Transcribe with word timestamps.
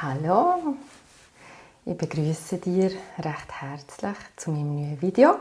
Hallo, 0.00 0.76
ich 1.84 1.98
begrüße 1.98 2.58
dich 2.58 2.94
recht 3.18 3.50
herzlich 3.60 4.16
zu 4.36 4.52
meinem 4.52 4.76
neuen 4.76 5.02
Video. 5.02 5.34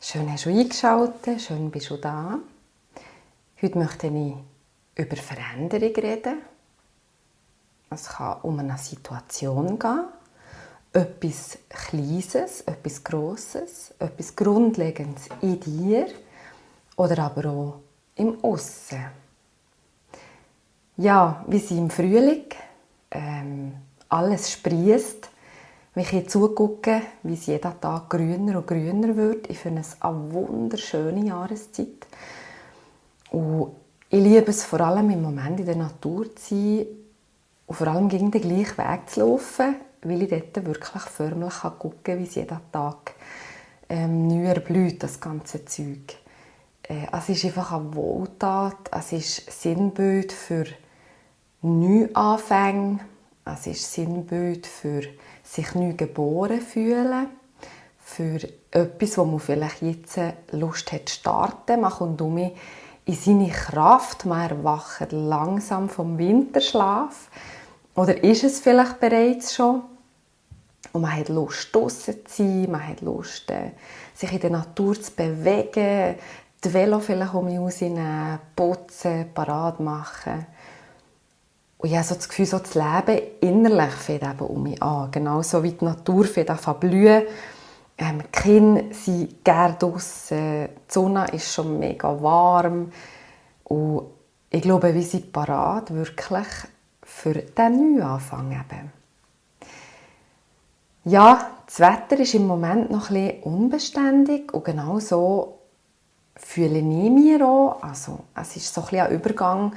Schön 0.00 0.32
hast 0.32 0.46
du 0.46 0.50
eingeschaltet, 0.50 1.40
schön 1.40 1.70
bist 1.70 1.88
du 1.90 1.96
da. 1.96 2.40
Heute 3.62 3.78
möchte 3.78 4.08
ich 4.08 4.34
über 4.96 5.16
Veränderung 5.16 5.94
reden. 5.94 6.38
Es 7.90 8.08
kann 8.08 8.40
um 8.42 8.58
eine 8.58 8.76
Situation 8.76 9.78
gehen, 9.78 10.04
etwas 10.92 11.58
Kleines, 11.68 12.62
etwas 12.62 13.04
Grosses, 13.04 13.94
etwas 14.00 14.34
Grundlegendes 14.34 15.28
in 15.42 15.60
dir 15.60 16.08
oder 16.96 17.22
aber 17.22 17.48
auch 17.48 17.80
im 18.16 18.42
Aussen. 18.42 19.04
Ja, 20.96 21.44
wie 21.46 21.60
sie 21.60 21.78
im 21.78 21.88
Frühling 21.88 22.46
ähm, 23.10 23.72
alles 24.08 24.52
sprießt, 24.52 25.28
wenn 25.94 26.02
ich 26.02 26.10
hier 26.10 26.26
zugucke, 26.26 27.02
wie 27.22 27.34
es 27.34 27.46
jeden 27.46 27.80
Tag 27.80 28.10
grüner 28.10 28.58
und 28.58 28.66
grüner 28.66 29.16
wird. 29.16 29.50
Ich 29.50 29.58
finde 29.58 29.80
es 29.80 30.00
eine 30.00 30.32
wunderschöne 30.32 31.26
Jahreszeit. 31.26 32.06
Und 33.30 33.72
ich 34.08 34.20
liebe 34.22 34.50
es 34.50 34.64
vor 34.64 34.80
allem 34.80 35.10
im 35.10 35.22
Moment 35.22 35.60
in 35.60 35.66
der 35.66 35.76
Natur 35.76 36.34
zu 36.36 36.54
sein 36.54 36.86
und 37.66 37.76
vor 37.76 37.86
allem 37.86 38.08
gegen 38.08 38.30
den 38.30 38.40
gleichen 38.40 38.78
Weg 38.78 39.08
zu 39.08 39.20
laufen, 39.20 39.76
weil 40.02 40.22
ich 40.22 40.28
dort 40.28 40.66
wirklich 40.66 41.02
förmlich 41.02 41.60
gucken 41.78 42.02
kann, 42.02 42.18
wie 42.18 42.24
es 42.24 42.34
jeden 42.34 42.58
Tag 42.72 43.14
ähm, 43.88 44.26
neu 44.26 44.46
erblüht, 44.46 45.02
das 45.02 45.20
ganze 45.20 45.64
Zeug. 45.64 46.16
Äh, 46.82 47.06
es 47.12 47.28
ist 47.28 47.44
einfach 47.44 47.72
eine 47.72 47.94
Wohltat, 47.94 48.90
es 48.90 49.12
ist 49.12 49.62
Sinnbild 49.62 50.32
für 50.32 50.64
Neuanfänge, 51.62 53.00
es 53.44 53.66
ist 53.66 53.92
Sinnbild 53.92 54.66
für 54.66 55.02
sich 55.42 55.74
neu 55.74 55.92
geboren 55.92 56.62
fühlen, 56.62 57.26
für 57.98 58.38
etwas, 58.70 59.18
wo 59.18 59.26
man 59.26 59.40
vielleicht 59.40 59.82
jetzt 59.82 60.18
Lust 60.52 60.90
hat 60.90 61.10
zu 61.10 61.16
starten. 61.16 61.82
Man 61.82 61.90
kommt 61.90 62.22
um 62.22 62.38
in 62.38 63.14
seine 63.14 63.50
Kraft, 63.50 64.24
man 64.24 64.48
erwacht 64.48 65.12
langsam 65.12 65.90
vom 65.90 66.16
Winterschlaf. 66.16 67.28
Oder 67.94 68.24
ist 68.24 68.42
es 68.42 68.60
vielleicht 68.60 68.98
bereits 68.98 69.54
schon? 69.54 69.82
Und 70.92 71.02
man 71.02 71.14
hat 71.14 71.28
Lust, 71.28 71.74
draußen 71.74 72.24
zu 72.24 72.42
sein, 72.42 72.70
man 72.70 72.88
hat 72.88 73.02
Lust, 73.02 73.50
äh, 73.50 73.72
sich 74.14 74.32
in 74.32 74.40
der 74.40 74.50
Natur 74.50 74.98
zu 74.98 75.12
bewegen, 75.12 76.16
die 76.64 76.72
Velo 76.72 77.00
vielleicht 77.00 77.34
um 77.34 77.44
mich 77.44 77.58
rausnehmen, 77.58 78.38
putzen, 78.56 79.26
parat 79.34 79.78
machen. 79.78 80.46
Und 81.80 81.88
ich 81.88 81.96
habe 81.96 82.06
so 82.06 82.14
das 82.14 82.28
Gefühl, 82.28 82.44
so 82.44 82.58
das 82.58 82.74
Leben 82.74 83.22
innerlich 83.40 83.94
fängt 83.94 84.22
eben 84.22 84.40
um 84.40 84.64
mich 84.64 84.82
an. 84.82 85.10
Genauso 85.10 85.62
wie 85.62 85.72
die 85.72 85.84
Natur 85.86 86.26
fängt 86.26 86.50
an 86.50 86.78
blühen. 86.78 87.22
Ähm, 87.96 88.22
die 88.22 88.40
Kinder 88.40 88.94
sind 88.94 89.42
gerne 89.42 89.76
draussen. 89.78 90.68
Die 90.68 90.92
Sonne 90.92 91.26
ist 91.32 91.54
schon 91.54 91.78
mega 91.78 92.20
warm. 92.20 92.92
Und 93.64 94.02
ich 94.50 94.60
glaube, 94.60 94.94
wir 94.94 95.02
sind 95.02 95.32
parat 95.32 95.94
wirklich 95.94 96.46
für 97.02 97.32
diesen 97.32 97.96
Neuanfang 97.96 98.52
eben. 98.52 98.92
Ja, 101.04 101.50
das 101.64 101.80
Wetter 101.80 102.20
ist 102.20 102.34
im 102.34 102.46
Moment 102.46 102.90
noch 102.90 103.08
ein 103.08 103.14
bisschen 103.14 103.42
unbeständig 103.44 104.52
und 104.52 104.66
genau 104.66 104.98
so 104.98 105.60
fühle 106.36 106.78
ich 106.78 106.84
mich 106.84 107.42
auch. 107.42 107.78
Also, 107.80 108.18
es 108.34 108.56
ist 108.56 108.74
so 108.74 108.82
ein, 108.82 108.86
bisschen 108.88 109.06
ein 109.06 109.12
Übergang 109.12 109.72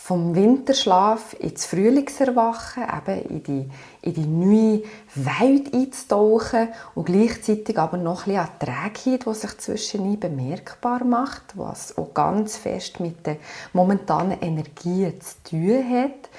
vom 0.00 0.34
Winterschlaf 0.34 1.34
ins 1.38 1.66
Frühlingserwachen, 1.66 2.84
eben 2.84 3.28
in 3.28 3.42
die, 3.42 3.70
in 4.00 4.14
die 4.14 4.26
neue 4.26 4.82
Welt 5.16 5.74
einzutauchen 5.74 6.68
und 6.94 7.04
gleichzeitig 7.04 7.76
aber 7.78 7.98
noch 7.98 8.26
ein 8.26 8.36
bisschen 8.36 8.70
an 8.70 8.92
Trägheit, 8.94 9.26
die 9.26 9.34
sich 9.34 9.58
zwischen 9.58 10.18
bemerkbar 10.18 11.04
macht, 11.04 11.58
was 11.58 11.98
auch 11.98 12.14
ganz 12.14 12.56
fest 12.56 13.00
mit 13.00 13.26
der 13.26 13.36
momentanen 13.72 14.40
Energie 14.40 15.12
zu 15.18 15.50
tun 15.50 15.84
hat. 15.90 16.30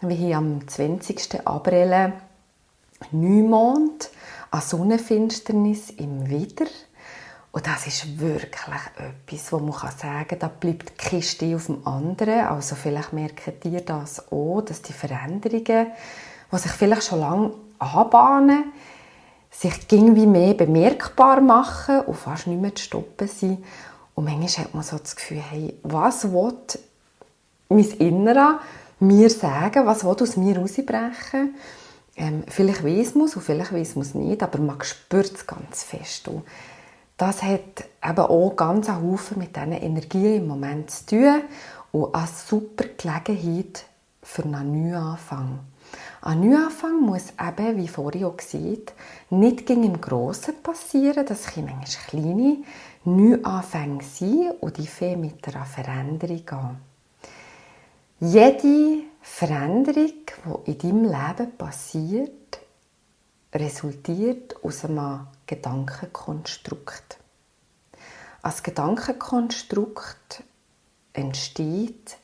Wir 0.00 0.36
haben 0.36 0.60
am 0.60 0.68
20. 0.68 1.46
April 1.46 2.12
Neumond, 3.12 4.10
eine 4.50 4.60
Sonnenfinsternis 4.60 5.90
im 5.90 6.28
Wider 6.28 6.66
und 7.56 7.66
das 7.66 7.86
ist 7.86 8.20
wirklich 8.20 8.52
etwas, 8.98 9.50
wo 9.50 9.58
man 9.60 9.72
sagen 9.72 10.28
kann, 10.28 10.38
da 10.38 10.48
bleibt 10.48 10.90
die 10.90 11.08
Kiste 11.08 11.56
auf 11.56 11.64
dem 11.64 11.86
anderen. 11.86 12.40
Also 12.40 12.74
vielleicht 12.74 13.14
merkt 13.14 13.64
ihr 13.64 13.80
das 13.80 14.30
auch, 14.30 14.60
dass 14.60 14.82
die 14.82 14.92
Veränderungen, 14.92 15.86
die 16.52 16.58
sich 16.58 16.72
vielleicht 16.72 17.04
schon 17.04 17.20
lange 17.20 17.54
anbahnen, 17.78 18.64
sich 19.50 19.72
irgendwie 19.90 20.26
mehr 20.26 20.52
bemerkbar 20.52 21.40
machen 21.40 22.00
und 22.00 22.18
fast 22.18 22.46
nicht 22.46 22.60
mehr 22.60 22.74
zu 22.74 22.84
stoppen 22.84 23.26
sind. 23.26 23.64
Und 24.14 24.24
manchmal 24.24 24.66
hat 24.66 24.74
man 24.74 24.82
so 24.82 24.98
das 24.98 25.16
Gefühl, 25.16 25.40
hey, 25.40 25.78
was 25.82 26.30
will 26.30 26.58
mein 27.70 27.88
Innerer 27.92 28.60
mir 29.00 29.30
sagen, 29.30 29.86
was 29.86 30.04
will 30.04 30.10
aus 30.20 30.36
mir 30.36 30.58
rausbrechen? 30.58 31.54
Ähm, 32.16 32.44
vielleicht 32.48 32.84
weiß 32.84 33.14
man 33.14 33.28
es 33.28 33.36
und 33.36 33.40
vielleicht 33.40 33.72
weiß 33.72 33.94
man 33.94 34.04
es 34.04 34.14
nicht, 34.14 34.42
aber 34.42 34.58
man 34.58 34.82
spürt 34.82 35.34
es 35.34 35.46
ganz 35.46 35.84
fest. 35.84 36.28
Und 36.28 36.42
das 37.16 37.42
hat 37.42 37.84
eben 38.04 38.18
auch 38.18 38.56
ganz 38.56 38.88
einen 38.88 39.10
Haufen 39.10 39.38
mit 39.38 39.56
diesen 39.56 39.72
Energien 39.72 40.36
im 40.36 40.46
Moment 40.46 40.90
zu 40.90 41.06
tun 41.06 41.42
und 41.92 42.14
eine 42.14 42.26
super 42.26 42.84
Gelegenheit 42.96 43.84
für 44.22 44.44
einen 44.44 44.90
Neuanfang. 44.90 45.60
Ein 46.20 46.40
Neuanfang 46.40 47.00
muss 47.00 47.32
eben, 47.40 47.76
wie 47.76 47.88
vorhin 47.88 48.24
auch 48.24 48.36
gesagt, 48.36 48.94
nicht 49.30 49.66
gegen 49.66 49.84
im 49.84 50.00
Grossen 50.00 50.54
passieren. 50.62 51.24
Das 51.24 51.46
können 51.46 51.72
manchmal 51.78 52.06
kleine 52.08 52.56
Neuanfänge 53.04 54.02
sein 54.02 54.52
und 54.60 54.76
die 54.76 54.86
fangen 54.86 55.20
mit 55.20 55.46
einer 55.46 55.64
Veränderung 55.64 56.48
an. 56.50 56.76
Jede 58.20 59.04
Veränderung, 59.22 60.12
die 60.66 60.70
in 60.72 60.78
deinem 60.78 61.04
Leben 61.04 61.56
passiert, 61.56 62.32
resultiert 63.56 64.56
aus 64.62 64.84
einem 64.84 65.26
Gedankenkonstrukt. 65.46 67.18
Ein 68.42 68.52
Gedankenkonstrukt 68.62 70.42
entsteht 71.12 72.18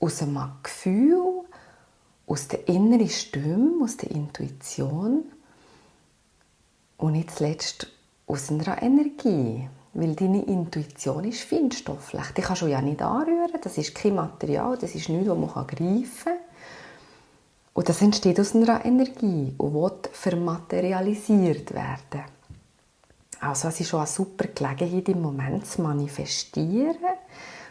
aus 0.00 0.22
einem 0.22 0.50
Gefühl, 0.62 1.44
aus 2.26 2.48
der 2.48 2.68
inneren 2.68 3.08
Stimme, 3.08 3.84
aus 3.84 3.96
der 3.96 4.10
Intuition 4.10 5.24
und 6.96 7.12
nicht 7.12 7.30
zuletzt 7.32 7.88
aus 8.26 8.50
einer 8.50 8.82
Energie. 8.82 9.68
Weil 9.96 10.16
deine 10.16 10.42
Intuition 10.42 11.24
ist 11.24 11.42
feinstofflich. 11.42 12.24
Die 12.36 12.42
kannst 12.42 12.62
du 12.62 12.66
ja 12.66 12.80
nicht 12.80 13.00
anrühren. 13.00 13.60
Das 13.62 13.78
ist 13.78 13.94
kein 13.94 14.16
Material, 14.16 14.76
das 14.76 14.94
ist 14.94 15.08
nichts, 15.08 15.28
das 15.28 15.38
man 15.38 15.66
greifen 15.66 16.08
kann. 16.24 16.43
Und 17.74 17.88
das 17.88 18.00
entsteht 18.02 18.38
aus 18.38 18.54
einer 18.54 18.84
Energie 18.84 19.52
und 19.58 19.74
wird 19.74 20.08
vermaterialisiert 20.12 21.74
werden. 21.74 22.22
Also 23.40 23.68
es 23.68 23.80
ist 23.80 23.88
schon 23.88 24.00
eine 24.00 24.06
super 24.06 24.46
Gelegenheit 24.46 25.08
im 25.08 25.20
Moment 25.20 25.66
zu 25.66 25.82
manifestieren. 25.82 26.96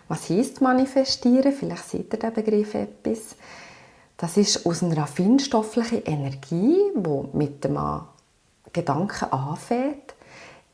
Was 0.10 0.30
heisst 0.30 0.62
manifestieren? 0.62 1.54
Vielleicht 1.54 1.90
seht 1.90 2.14
ihr 2.14 2.20
den 2.20 2.34
Begriff 2.34 2.76
etwas. 2.76 3.36
Das 4.18 4.38
ist 4.38 4.66
aus 4.66 4.84
einer 4.84 5.08
feinstofflichen 5.08 6.04
Energie, 6.04 6.78
die 6.96 7.38
mit 7.38 7.64
dem 7.64 7.80
Gedanken 8.72 9.32
anfängt, 9.32 10.14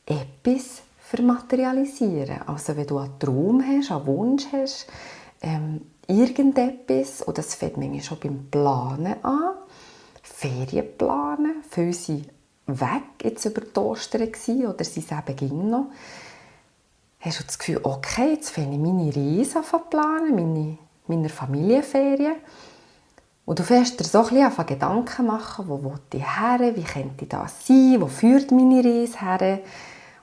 etwas 0.06 0.82
vermaterialisieren. 1.00 2.42
Also 2.48 2.76
wenn 2.76 2.88
du 2.88 2.98
einen 2.98 3.18
Traum 3.20 3.64
hast, 3.64 3.92
einen 3.92 4.06
Wunsch 4.08 4.46
hast, 4.52 4.88
ähm, 5.42 5.82
irgendetwas, 6.10 7.22
und 7.22 7.38
das 7.38 7.56
fängt 7.56 7.78
manchmal 7.78 8.02
schon 8.02 8.20
beim 8.20 8.48
Planen 8.50 9.24
an, 9.24 9.54
Ferien 10.22 10.98
planen, 10.98 11.64
viele 11.70 11.94
sind 11.94 12.30
weg 12.66 13.04
jetzt 13.24 13.46
über 13.46 13.62
die 13.62 13.80
Ostern 13.80 14.22
oder 14.22 14.84
sind 14.84 15.06
es 15.06 15.12
eben 15.12 15.36
ging 15.36 15.70
noch, 15.70 15.88
hast 17.20 17.40
du 17.40 17.44
das 17.44 17.60
Gefühl, 17.60 17.80
okay, 17.84 18.34
jetzt 18.34 18.52
fange 18.52 18.74
ich 18.74 18.80
meine 18.80 19.14
Reise 19.16 19.60
an 19.60 19.90
planen, 19.90 20.36
meine, 20.36 20.78
meine 21.08 21.30
Familienferien. 21.30 22.36
Und 23.46 23.60
du 23.60 23.64
fährst 23.64 24.00
dir 24.00 24.04
so 24.04 24.20
ein 24.20 24.30
bisschen 24.30 24.66
Gedanken 24.68 25.26
machen, 25.26 25.68
wo 25.68 25.84
will 25.84 26.00
ich 26.14 26.22
her, 26.22 26.60
wie 26.76 26.84
könnte 26.84 27.26
das 27.26 27.66
sein, 27.68 27.98
wo 28.00 28.08
führt 28.08 28.52
meine 28.52 28.84
Reise 28.84 29.20
her, 29.20 29.60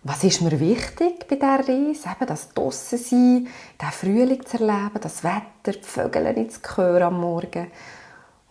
was 0.06 0.22
ist 0.22 0.40
mir 0.40 0.58
wichtig 0.60 1.26
bei 1.28 1.34
dieser 1.34 1.58
Reise? 1.58 2.08
Eben 2.10 2.26
das 2.26 2.50
draussen 2.50 2.98
sein, 2.98 3.48
den 3.80 3.90
Frühling 3.90 4.46
zu 4.46 4.58
erleben, 4.58 5.00
das 5.00 5.24
Wetter, 5.24 5.72
die 5.72 5.82
Vögel 5.82 6.48
zu 6.48 6.60
hören 6.76 7.02
am 7.02 7.20
Morgen. 7.20 7.66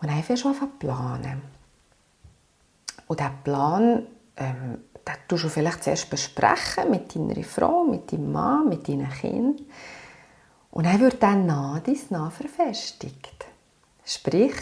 Und 0.01 0.09
einfach 0.09 0.35
schon 0.35 0.51
anfangen 0.51 0.77
planen. 0.77 1.41
Und 3.07 3.19
diesen 3.19 3.43
Plan, 3.43 4.07
ähm, 4.35 4.79
den 5.07 5.15
tust 5.27 5.45
du 5.45 5.49
vielleicht 5.49 5.83
zuerst 5.83 6.09
besprechen 6.09 6.91
mit 6.91 7.15
deiner 7.15 7.43
Frau, 7.43 7.85
mit 7.85 8.11
deinem 8.11 8.31
Mann, 8.31 8.67
mit 8.67 8.87
deinen 8.87 9.09
Kindern. 9.09 9.65
Und 10.71 10.85
er 10.85 10.99
wird 10.99 11.23
dann 11.23 11.45
nach 11.45 11.79
dies 11.79 12.11
nach 12.11 12.33
verfestigt. 12.33 13.45
Sprich, 14.03 14.55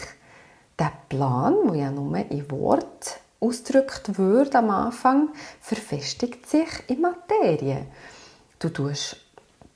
der 0.78 0.92
Plan, 1.08 1.56
wo 1.64 1.74
ja 1.74 1.90
nur 1.90 2.16
in 2.16 2.50
Wort 2.52 3.20
ausgedrückt 3.44 4.18
wird 4.18 4.54
am 4.56 4.70
Anfang, 4.70 5.28
verfestigt 5.60 6.48
sich 6.48 6.68
in 6.88 7.00
Materie. 7.00 7.86
Du 8.58 8.68
tust 8.70 9.16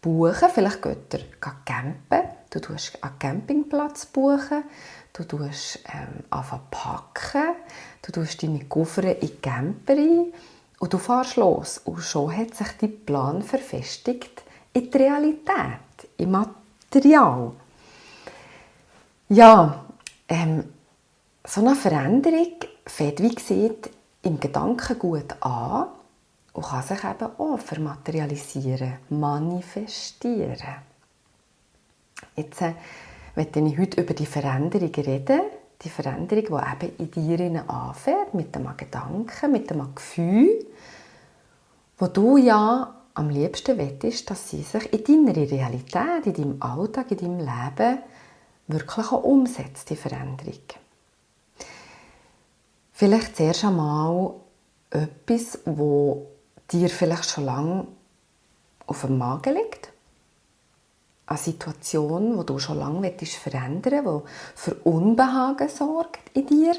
buchen, 0.00 0.48
vielleicht 0.52 0.82
geht 0.82 1.14
er 1.14 1.52
campen, 1.64 2.28
du 2.50 2.60
tust 2.60 3.02
einen 3.02 3.18
Campingplatz 3.18 4.06
buchen, 4.06 4.64
du 5.12 5.24
tust 5.24 5.80
ähm, 5.92 6.24
packen, 6.70 7.54
du 8.02 8.12
tust 8.12 8.42
deine 8.42 8.64
Koffer 8.64 9.04
in 9.04 9.20
die 9.20 9.36
Camper 9.36 9.94
ein 9.94 10.32
und 10.78 10.92
du 10.92 10.98
fährst 10.98 11.36
los. 11.36 11.78
Und 11.84 12.00
schon 12.00 12.36
hat 12.36 12.54
sich 12.54 12.68
dein 12.80 13.04
Plan 13.04 13.42
verfestigt 13.42 14.42
in 14.72 14.90
die 14.90 14.96
Realität, 14.96 16.08
im 16.16 16.30
Material. 16.30 17.52
Ja, 19.28 19.84
ähm, 20.28 20.64
so 21.44 21.60
eine 21.60 21.74
Veränderung 21.74 22.54
fängt, 22.90 23.20
wie 23.20 23.34
gesagt, 23.34 23.90
im 24.22 24.40
Gedanken 24.40 24.98
gut 24.98 25.34
an 25.40 25.88
und 26.52 26.64
kann 26.64 26.82
sich 26.82 27.04
eben 27.04 27.30
auch 27.38 27.58
vermaterialisieren, 27.58 28.94
manifestieren. 29.10 30.56
Jetzt 32.34 32.62
äh, 32.62 32.72
möchte 33.36 33.60
ich 33.60 33.78
heute 33.78 34.00
über 34.00 34.14
die 34.14 34.26
Veränderung 34.26 34.92
reden, 34.92 35.40
die 35.82 35.88
Veränderung, 35.88 36.44
die 36.80 36.86
eben 36.86 36.96
in 36.98 37.38
dir 37.38 37.64
anfängt, 37.68 38.34
mit 38.34 38.56
einem 38.56 38.76
Gedanken, 38.76 39.52
mit 39.52 39.70
einem 39.70 39.94
Gefühl, 39.94 40.66
wo 41.98 42.06
du 42.08 42.36
ja 42.36 42.94
am 43.14 43.30
liebsten 43.30 43.78
wettest, 43.78 44.30
dass 44.30 44.50
sie 44.50 44.62
sich 44.62 44.92
in 44.92 45.26
deiner 45.26 45.50
Realität, 45.50 46.26
in 46.26 46.34
deinem 46.34 46.62
Alltag, 46.62 47.10
in 47.12 47.18
deinem 47.18 47.38
Leben 47.38 47.98
wirklich 48.66 49.12
auch 49.12 49.22
umsetzt, 49.24 49.90
die 49.90 49.96
Veränderung. 49.96 50.60
Vielleicht 52.98 53.36
zuerst 53.36 53.64
einmal 53.64 54.32
etwas, 54.90 55.60
wo 55.64 56.32
dir 56.68 56.88
vielleicht 56.88 57.30
schon 57.30 57.44
lange 57.44 57.86
auf 58.88 59.02
dem 59.02 59.18
Magen 59.18 59.54
liegt. 59.54 59.92
Eine 61.26 61.38
Situation, 61.38 62.36
die 62.36 62.44
du 62.44 62.58
schon 62.58 62.80
lange 62.80 63.12
verändern 63.12 64.04
willst, 64.04 64.26
die 64.26 64.60
für 64.60 64.74
Unbehagen 64.82 65.68
sorgt 65.68 66.36
in 66.36 66.46
dir, 66.46 66.74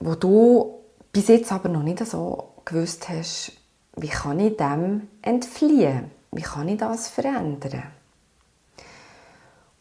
wo 0.00 0.14
du 0.14 0.78
bis 1.12 1.28
jetzt 1.28 1.52
aber 1.52 1.68
noch 1.68 1.82
nicht 1.82 2.06
so 2.06 2.54
gewusst 2.64 3.10
hast, 3.10 3.52
wie 3.96 4.08
kann 4.08 4.40
ich 4.40 4.56
dem 4.56 5.08
entfliehen? 5.20 6.10
Wie 6.32 6.40
kann 6.40 6.68
ich 6.68 6.78
das 6.78 7.08
verändern? 7.08 7.82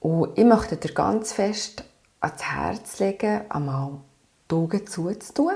Und 0.01 0.37
ich 0.37 0.43
möchte 0.43 0.75
dir 0.75 0.93
ganz 0.93 1.31
fest 1.31 1.85
ans 2.23 2.41
Herz 2.41 2.99
legen, 2.99 3.41
einmal 3.49 3.99
die 4.49 4.55
Augen 4.55 4.87
zuzutun. 4.87 5.53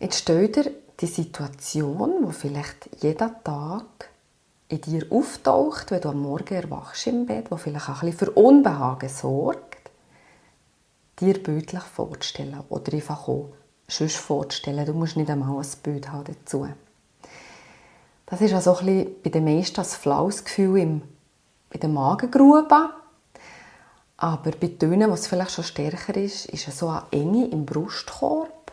Jetzt 0.00 0.18
stell 0.20 0.48
dir 0.48 0.72
die 1.00 1.06
Situation, 1.06 2.26
wo 2.26 2.30
vielleicht 2.30 3.02
jeden 3.02 3.30
Tag 3.44 4.10
in 4.68 4.80
dir 4.80 5.06
auftaucht, 5.10 5.90
wenn 5.90 6.00
du 6.00 6.08
am 6.08 6.20
Morgen 6.20 6.54
erwachst 6.54 7.06
im 7.06 7.26
Bett, 7.26 7.50
wo 7.50 7.56
vielleicht 7.56 7.88
auch 7.88 8.02
ein 8.02 8.10
bisschen 8.10 8.26
für 8.26 8.30
Unbehagen 8.32 9.08
sorgt, 9.08 9.90
dir 11.20 11.40
bildlich 11.42 11.82
vorzustellen 11.82 12.62
oder 12.68 12.92
einfach 12.92 13.28
auch 13.28 13.50
sonst 13.86 14.16
vorzustellen. 14.16 14.84
Du 14.84 14.92
musst 14.92 15.16
nicht 15.16 15.30
einmal 15.30 15.56
ein 15.56 15.70
Bild 15.82 16.10
haben 16.10 16.24
dazu. 16.24 16.68
Das 18.26 18.40
ist 18.40 18.52
also 18.52 18.76
ein 18.78 18.86
bisschen 18.86 19.22
bei 19.22 19.30
den 19.30 19.44
meisten 19.44 19.76
das 19.76 19.94
flaues 19.94 20.44
Gefühl 20.44 20.78
im, 20.78 21.02
bei 21.70 21.78
der 21.78 21.88
Magengrube. 21.88 22.90
Aber 24.18 24.50
bei 24.52 24.68
Tönen, 24.68 25.10
was 25.10 25.26
vielleicht 25.26 25.50
schon 25.52 25.64
stärker 25.64 26.16
ist, 26.16 26.46
ist 26.46 26.70
so 26.76 26.88
eine 26.88 27.02
Enge 27.10 27.48
im 27.48 27.66
Brustkorb. 27.66 28.72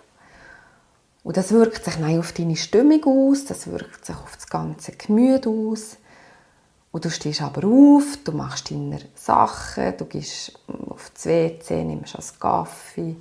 Und 1.23 1.37
das 1.37 1.51
wirkt 1.51 1.83
sich 1.85 1.95
dann 1.95 2.19
auf 2.19 2.33
deine 2.33 2.55
Stimmung 2.55 3.03
aus, 3.05 3.45
das 3.45 3.67
wirkt 3.67 4.05
sich 4.05 4.15
auf 4.15 4.35
das 4.35 4.47
ganze 4.47 4.93
Gemüt 4.93 5.47
aus. 5.47 5.97
Und 6.91 7.05
du 7.05 7.09
stehst 7.09 7.41
aber 7.41 7.67
auf, 7.67 8.19
du 8.23 8.33
machst 8.33 8.71
deine 8.71 8.99
Sachen, 9.15 9.97
du 9.97 10.05
gehst 10.05 10.59
auf 10.89 11.11
das 11.13 11.25
WC, 11.25 11.83
nimmst 11.83 12.15
einen 12.15 12.39
Kaffee, 12.39 13.15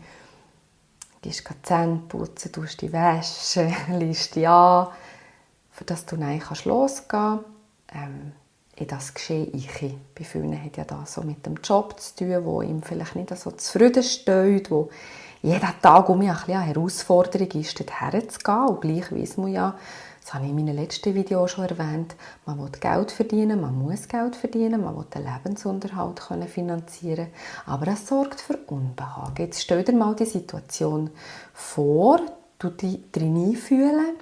gehst 1.23 1.49
die 1.49 1.63
Zähne 1.63 2.03
putzen, 2.09 2.53
tust 2.53 2.83
die 2.83 2.93
Wäsche, 2.93 3.73
liest 3.99 4.37
dich 4.37 4.49
an, 4.49 4.89
für 5.71 5.85
dass 5.85 6.05
du 6.05 6.17
dann 6.17 6.41
losgehen 6.65 7.09
kannst. 7.09 7.45
Ähm, 7.95 8.33
in 8.83 8.89
das 8.89 9.15
Geschehen 9.15 9.53
ich. 9.55 9.95
Bei 10.15 10.25
vielen 10.25 10.63
hat 10.63 10.77
ja 10.77 10.85
das 10.85 11.15
so 11.15 11.23
mit 11.23 11.47
dem 11.47 11.57
Job 11.63 11.99
zu 11.99 12.17
tun, 12.17 12.45
wo 12.45 12.63
ihm 12.63 12.83
vielleicht 12.83 13.17
nicht 13.17 13.37
so 13.37 13.51
zufrieden 13.53 14.03
steht, 14.03 14.71
wo 14.71 14.91
jeden 15.41 15.81
Tag 15.81 16.09
um 16.09 16.19
mich 16.19 16.31
eine 16.31 16.61
Herausforderung 16.61 17.49
ist, 17.53 17.79
dorthin 17.81 18.29
zu 18.29 18.39
gehen. 18.39 18.67
Und 18.69 18.81
gleich 18.81 19.13
weiss 19.13 19.37
man 19.37 19.53
ja, 19.53 19.77
das 20.21 20.35
habe 20.35 20.45
ich 20.45 20.51
in 20.51 20.57
meinem 20.57 20.77
letzten 20.77 21.15
Video 21.15 21.47
schon 21.49 21.65
erwähnt, 21.65 22.15
man 22.47 22.59
will 22.59 22.71
Geld 22.71 23.11
verdienen, 23.11 23.61
man 23.61 23.77
muss 23.77 24.07
Geld 24.07 24.37
verdienen, 24.37 24.85
man 24.85 24.97
will 24.97 25.07
den 25.13 25.25
Lebensunterhalt 25.25 26.21
können 26.21 26.47
finanzieren 26.47 27.29
aber 27.67 27.89
es 27.89 28.07
sorgt 28.07 28.41
für 28.41 28.57
Unbehagen. 28.69 29.35
Jetzt 29.39 29.63
stell 29.63 29.83
dir 29.83 29.95
mal 29.95 30.15
die 30.15 30.27
Situation 30.27 31.11
vor, 31.53 32.21
du 32.61 32.71
dich 32.71 33.01
drin 33.11 33.57
fühlen 33.57 34.17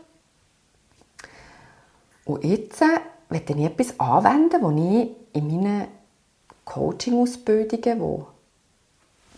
und 2.25 2.45
jetzt 2.45 2.83
möchte 3.31 3.53
ich 3.55 3.65
etwas 3.65 3.99
anwenden, 3.99 4.61
das 4.61 4.85
ich 4.85 5.11
in 5.33 5.47
meinen 5.47 5.89
Coaching-Ausbildungen, 6.65 8.01
wo 8.01 8.27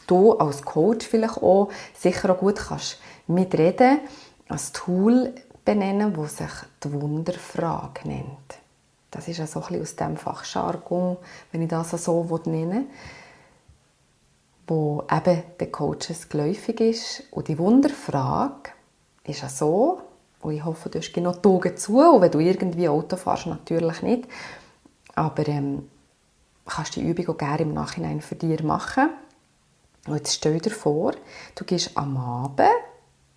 du 0.07 0.33
als 0.33 0.63
Coach 0.63 1.07
vielleicht 1.07 1.39
auch 1.39 1.71
sicher 1.97 2.31
auch 2.31 2.39
gut 2.39 2.57
kannst 2.57 2.99
mitreden, 3.27 4.01
als 4.49 4.73
Tool 4.73 5.35
benennen, 5.65 6.15
das 6.15 6.39
sich 6.39 6.51
die 6.83 6.93
Wunderfrage 6.93 8.09
nennt. 8.09 8.59
Das 9.11 9.29
ist 9.29 9.41
also 9.41 9.61
ein 9.61 9.67
bisschen 9.67 9.83
aus 9.83 9.97
dem 9.97 10.17
Fachjargon, 10.17 11.19
wenn 11.53 11.63
ich 11.63 11.69
das 11.69 11.91
so 11.91 12.41
nennen 12.47 12.89
wo 14.67 15.05
eben 15.11 15.43
den 15.61 15.73
Coaches 15.73 16.29
geläufig 16.29 16.81
ist. 16.81 17.25
Und 17.31 17.49
die 17.49 17.59
Wunderfrage 17.59 18.71
ist 19.25 19.43
ja 19.43 19.49
so, 19.49 20.01
und 20.43 20.55
ich 20.55 20.65
hoffe, 20.65 20.89
du 20.89 20.99
hast 20.99 21.13
genau 21.13 21.33
die 21.33 21.49
Augen 21.49 21.77
zu. 21.77 21.99
Und 22.01 22.21
wenn 22.21 22.31
du 22.31 22.41
irgendwie 22.41 22.89
Auto 22.89 23.17
fährst, 23.17 23.47
natürlich 23.47 24.03
nicht. 24.03 24.29
Aber 25.15 25.47
ähm, 25.47 25.89
kannst 26.67 26.97
die 26.97 27.03
Übung 27.03 27.29
auch 27.29 27.39
gerne 27.39 27.63
im 27.63 27.73
Nachhinein 27.73 28.21
für 28.21 28.35
dich 28.35 28.63
machen. 28.63 29.11
Und 30.07 30.17
jetzt 30.17 30.35
stell 30.35 30.59
dir 30.59 30.71
vor, 30.71 31.13
du 31.55 31.65
gehst 31.65 31.97
am 31.97 32.17
Abend 32.17 32.69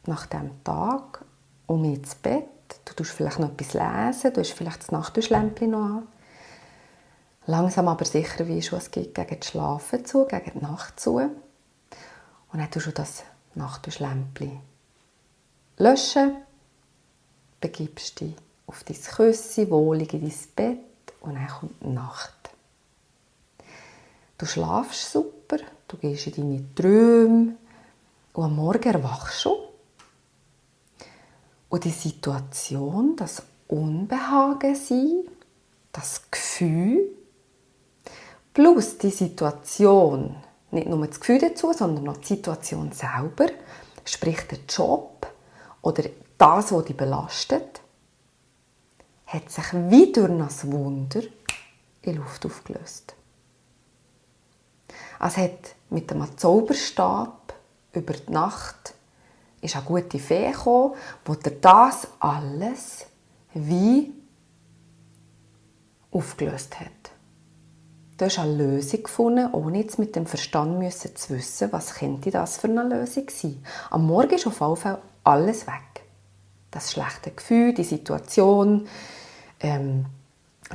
nach 0.07 0.25
dem 0.25 0.51
Tag 0.63 1.23
um 1.67 1.83
ins 1.83 2.15
Bett. 2.15 2.49
Du 2.85 2.93
tust 2.93 3.11
vielleicht 3.11 3.39
noch 3.39 3.51
etwas 3.51 3.73
lesen, 3.73 4.33
du 4.33 4.41
hast 4.41 4.53
vielleicht 4.53 4.81
das 4.81 4.91
Nachttischlämpchen 4.91 5.69
noch 5.69 5.85
an. 5.85 6.07
Langsam 7.45 7.87
aber 7.87 8.05
sicher 8.05 8.47
wie 8.47 8.59
du, 8.59 8.75
es 8.75 8.89
geht 8.89 9.13
gegen 9.13 9.39
das 9.39 9.49
Schlafen 9.49 10.03
zu, 10.03 10.25
gegen 10.25 10.59
die 10.59 10.65
Nacht 10.65 10.99
zu. 10.99 11.17
Und 11.17 11.31
dann 12.51 12.71
tust 12.71 12.87
du 12.87 12.91
das 12.91 13.23
Nachttischlämpchen 13.53 14.59
löschen 15.77 16.37
begibst 17.59 18.19
dich 18.19 18.33
auf 18.67 18.83
dein 18.83 18.97
Küsschen, 19.01 19.69
wohlig 19.69 20.13
in 20.13 20.21
dein 20.21 20.37
Bett 20.55 21.13
und 21.21 21.35
dann 21.35 21.47
kommt 21.47 21.81
die 21.81 21.89
Nacht. 21.89 22.33
Du 24.37 24.45
schlafst 24.45 25.11
super, 25.11 25.57
du 25.87 25.97
gehst 25.97 26.27
in 26.27 26.33
deine 26.33 26.75
Träume 26.75 27.55
und 28.33 28.43
am 28.43 28.55
Morgen 28.55 28.93
erwachst 28.93 29.45
du. 29.45 29.57
Und 31.69 31.83
die 31.83 31.91
Situation, 31.91 33.15
das 33.15 33.43
Unbehagen 33.67 34.75
sein, 34.75 35.23
das 35.91 36.29
Gefühl, 36.29 37.09
plus 38.53 38.97
die 38.97 39.09
Situation, 39.09 40.35
nicht 40.71 40.87
nur 40.87 41.05
das 41.07 41.19
Gefühl 41.19 41.39
dazu, 41.39 41.73
sondern 41.73 42.09
auch 42.09 42.17
die 42.17 42.27
Situation 42.27 42.91
selber, 42.91 43.47
sprich 44.03 44.41
der 44.47 44.59
Job 44.69 45.27
oder 45.81 46.03
das, 46.37 46.71
was 46.71 46.85
dich 46.85 46.97
belastet, 46.97 47.81
hat 49.27 49.49
sich 49.49 49.73
wie 49.73 50.11
durch 50.11 50.29
ein 50.29 50.71
Wunder 50.71 51.21
in 52.01 52.15
Luft 52.15 52.45
aufgelöst. 52.45 53.15
Es 55.19 55.37
hat 55.37 55.75
mit 55.89 56.11
einem 56.11 56.37
Zauberstab 56.37 57.53
über 57.93 58.13
die 58.13 58.31
Nacht 58.31 58.93
ist 59.61 59.75
eine 59.75 59.85
gute 59.85 60.19
Fee 60.19 60.51
gekommen, 60.51 60.93
wo 61.25 61.33
dir 61.35 61.51
das 61.59 62.07
alles 62.19 63.07
wie 63.53 64.13
aufgelöst 66.11 66.79
hat. 66.79 66.87
Du 68.17 68.25
hast 68.25 68.39
eine 68.39 68.55
Lösung 68.55 69.03
gefunden, 69.03 69.51
ohne 69.51 69.79
jetzt 69.79 69.99
mit 69.99 70.15
dem 70.15 70.25
Verstand 70.25 70.79
müssen 70.79 71.15
zu 71.15 71.33
wissen, 71.33 71.71
was 71.71 71.95
könnte 71.95 72.31
das 72.31 72.57
für 72.57 72.67
eine 72.67 72.83
Lösung 72.83 73.29
sein. 73.29 73.65
Am 73.89 74.05
Morgen 74.05 74.35
ist 74.35 74.47
auf 74.47 74.61
jeden 74.61 74.77
Fall 74.77 75.01
alles 75.23 75.67
weg 75.67 75.94
das 76.75 76.91
schlechte 76.91 77.31
Gefühl, 77.31 77.73
die 77.73 77.85
Situation, 77.85 78.87
ähm, 79.61 80.05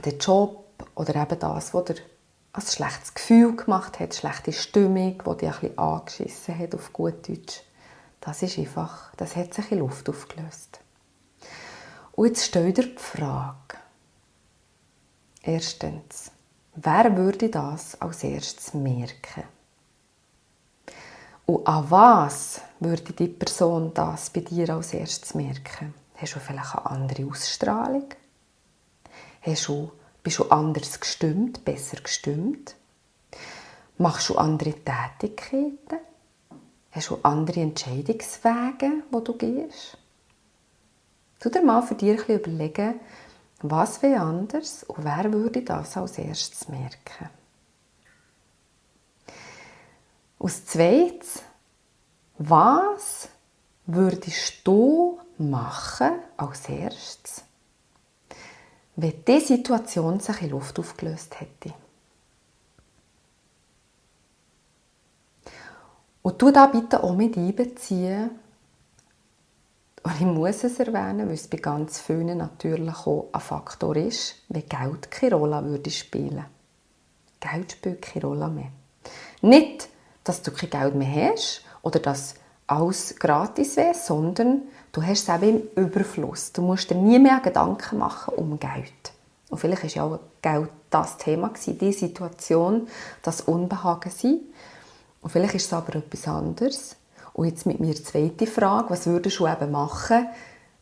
der 0.02 0.14
Job 0.14 0.64
oder 0.94 1.14
eben 1.14 1.38
das, 1.38 1.74
was 1.74 1.84
dir 1.84 1.96
ein 2.52 2.62
schlechtes 2.62 3.14
Gefühl 3.14 3.54
gemacht 3.54 4.00
hat, 4.00 4.14
schlechte 4.14 4.52
Stimmung, 4.52 5.22
die 5.24 5.36
dich 5.36 5.48
ein 5.48 5.60
bisschen 5.60 5.78
angeschissen 5.78 6.58
hat, 6.58 6.74
auf 6.74 6.92
gut 6.92 7.28
Deutsch. 7.28 7.62
Das 8.20 8.42
ist 8.42 8.58
einfach, 8.58 9.14
das 9.16 9.36
hat 9.36 9.54
sich 9.54 9.70
in 9.72 9.80
Luft 9.80 10.08
aufgelöst. 10.08 10.80
Und 12.12 12.28
jetzt 12.28 12.46
stell 12.46 12.72
dir 12.72 12.86
die 12.86 12.98
Frage. 12.98 13.76
Erstens, 15.42 16.32
wer 16.74 17.16
würde 17.16 17.50
das 17.50 18.00
als 18.00 18.24
erstes 18.24 18.74
merken? 18.74 19.44
Und 21.50 21.66
an 21.66 21.90
was 21.90 22.60
würde 22.78 23.12
die 23.12 23.26
Person 23.26 23.92
das 23.92 24.30
bei 24.30 24.38
dir 24.38 24.70
als 24.70 24.94
erstes 24.94 25.34
merken? 25.34 25.94
Hast 26.14 26.36
du 26.36 26.38
vielleicht 26.38 26.76
eine 26.76 26.86
andere 26.86 27.26
Ausstrahlung? 27.26 28.04
Hast 29.42 29.66
du, 29.66 29.90
bist 30.22 30.38
du 30.38 30.44
anders 30.44 31.00
gestimmt, 31.00 31.64
besser 31.64 31.96
gestimmt? 31.96 32.76
Machst 33.98 34.28
du 34.28 34.36
andere 34.36 34.74
Tätigkeiten? 34.74 35.98
Hast 36.92 37.10
du 37.10 37.18
andere 37.24 37.62
Entscheidungswege, 37.62 39.02
wo 39.10 39.18
du 39.18 39.36
gehst? 39.36 39.98
Tu 41.40 41.48
dir 41.48 41.64
mal 41.64 41.82
für 41.82 41.96
dich 41.96 42.28
überlegen, 42.28 43.00
was 43.62 44.00
wäre 44.02 44.20
anders 44.20 44.84
und 44.84 45.04
wer 45.04 45.32
würde 45.32 45.62
das 45.62 45.96
als 45.96 46.16
erstes 46.16 46.68
merken? 46.68 47.39
Als 50.42 50.64
zweites, 50.64 51.42
was 52.38 53.28
würdest 53.84 54.54
du 54.64 55.20
machen 55.36 56.12
als 56.38 56.66
erstes, 56.68 57.44
wenn 58.96 59.22
diese 59.26 59.48
Situation 59.48 60.18
sich 60.18 60.40
in 60.40 60.50
Luft 60.50 60.78
aufgelöst 60.78 61.38
hätte? 61.38 61.74
Und 66.22 66.40
du 66.40 66.50
da 66.50 66.66
bitte 66.66 67.02
auch 67.02 67.14
mit 67.14 67.36
einbeziehen, 67.36 68.30
und 70.02 70.14
ich 70.14 70.20
muss 70.22 70.64
es 70.64 70.78
erwähnen, 70.78 71.26
weil 71.26 71.34
es 71.34 71.46
bei 71.48 71.58
ganz 71.58 72.00
vielen 72.00 72.38
natürlich 72.38 73.06
auch 73.06 73.28
ein 73.32 73.40
Faktor 73.40 73.94
ist, 73.96 74.36
wenn 74.48 74.66
Geld 74.66 75.10
keine 75.10 75.34
Rolle 75.34 75.62
würde 75.62 75.90
spielen. 75.90 76.46
Geld 77.38 77.72
spielt 77.72 78.00
keine 78.00 78.24
Rolle 78.24 78.48
mehr. 78.48 78.70
Nicht, 79.42 79.89
dass 80.24 80.42
du 80.42 80.50
kein 80.50 80.70
Geld 80.70 80.94
mehr 80.94 81.32
hast 81.32 81.62
oder 81.82 81.98
dass 81.98 82.34
alles 82.66 83.16
gratis 83.18 83.76
wäre, 83.76 83.94
sondern 83.94 84.62
du 84.92 85.02
hast 85.02 85.28
es 85.28 85.42
eben 85.42 85.62
im 85.74 85.84
Überfluss. 85.84 86.52
Du 86.52 86.62
musst 86.62 86.90
dir 86.90 86.94
nie 86.94 87.18
mehr 87.18 87.40
Gedanken 87.40 87.98
machen 87.98 88.34
um 88.34 88.58
Geld. 88.58 89.12
Und 89.48 89.58
vielleicht 89.58 89.82
war 89.82 89.90
ja 89.90 90.04
auch 90.04 90.20
Geld 90.40 90.70
das 90.90 91.16
Thema, 91.16 91.48
gewesen, 91.48 91.78
die 91.78 91.92
Situation, 91.92 92.86
das 93.22 93.40
Unbehagen 93.42 94.10
sein. 94.10 94.40
Und 95.20 95.30
vielleicht 95.30 95.54
ist 95.54 95.66
es 95.66 95.72
aber 95.72 95.96
etwas 95.96 96.28
anderes. 96.28 96.96
Und 97.32 97.46
jetzt 97.46 97.66
mit 97.66 97.80
mir 97.80 97.94
die 97.94 98.02
zweite 98.02 98.46
Frage, 98.46 98.90
was 98.90 99.06
würdest 99.06 99.38
du 99.38 99.46
eben 99.46 99.70
machen, 99.70 100.28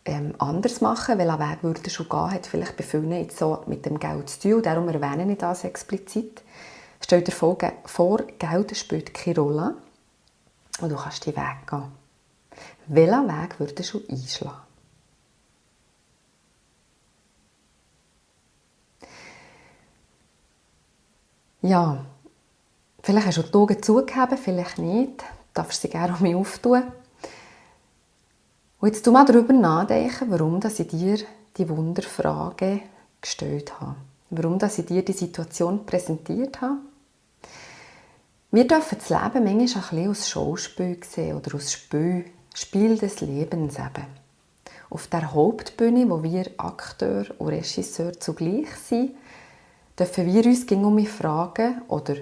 ähm, 0.04 0.34
anders 0.38 0.80
machen, 0.80 1.18
welchen 1.18 1.38
Weg 1.38 1.58
würdest 1.62 1.98
du 1.98 2.04
gehen, 2.04 2.30
hat 2.30 2.46
vielleicht 2.46 2.76
bei 2.76 2.84
vielen 2.84 3.12
jetzt 3.12 3.38
so 3.38 3.62
mit 3.66 3.84
dem 3.84 3.98
Geld 3.98 4.30
zu 4.30 4.40
tun, 4.40 4.62
darum 4.62 4.88
erwähne 4.88 5.30
ich 5.30 5.38
das 5.38 5.64
explizit. 5.64 6.42
Stell 7.08 7.22
dir 7.22 7.32
vor, 7.32 7.56
Geld 7.56 8.76
spielt 8.76 9.14
keine 9.14 9.38
Rolle 9.38 9.76
und 10.82 10.90
du 10.90 10.96
kannst 10.96 11.24
die 11.24 11.34
Weg 11.34 11.66
gehen. 11.66 11.90
Welchen 12.86 13.28
Weg 13.28 13.58
würdest 13.58 13.94
du 13.94 14.02
einschlagen? 14.10 14.58
Ja, 21.62 22.04
vielleicht 23.02 23.26
hast 23.28 23.38
du 23.38 23.42
die 23.42 23.54
Augen 23.54 23.82
zugegeben, 23.82 24.36
vielleicht 24.36 24.76
nicht. 24.76 25.20
Du 25.20 25.24
darfst 25.54 25.80
sie 25.80 25.88
gerne 25.88 26.14
um 26.14 26.20
mich 26.20 26.34
auftun. 26.34 26.82
Und 28.80 28.88
jetzt 28.88 29.02
tu 29.02 29.12
mal 29.12 29.24
darüber 29.24 29.54
nachdenken, 29.54 30.30
warum 30.30 30.60
ich 30.62 30.88
dir 30.88 31.18
die 31.56 31.68
Wunderfrage 31.70 32.82
gestellt 33.22 33.80
habe. 33.80 33.96
Warum 34.28 34.58
ich 34.62 34.84
dir 34.84 35.02
die 35.02 35.12
Situation 35.14 35.86
präsentiert 35.86 36.60
habe 36.60 36.80
wir 38.50 38.66
dürfen 38.66 38.96
das 38.98 39.10
Leben 39.10 39.44
manchmal 39.44 39.58
ein 39.58 39.60
bisschen 39.60 40.08
als 40.08 40.30
Schauspiel 40.30 40.98
sehen 41.04 41.36
oder 41.36 41.54
als 41.54 41.70
Spiel, 41.70 42.24
Spiel 42.54 42.96
des 42.96 43.20
Lebens 43.20 43.74
eben. 43.74 44.06
Auf 44.88 45.06
der 45.08 45.34
Hauptbühne, 45.34 46.08
wo 46.08 46.22
wir 46.22 46.46
Akteur 46.56 47.26
und 47.36 47.48
Regisseur 47.48 48.18
zugleich 48.18 48.74
sind, 48.74 49.10
dürfen 49.98 50.24
wir 50.24 50.46
uns 50.46 50.70
mich 50.70 51.10
fragen 51.10 51.82
oder 51.88 52.14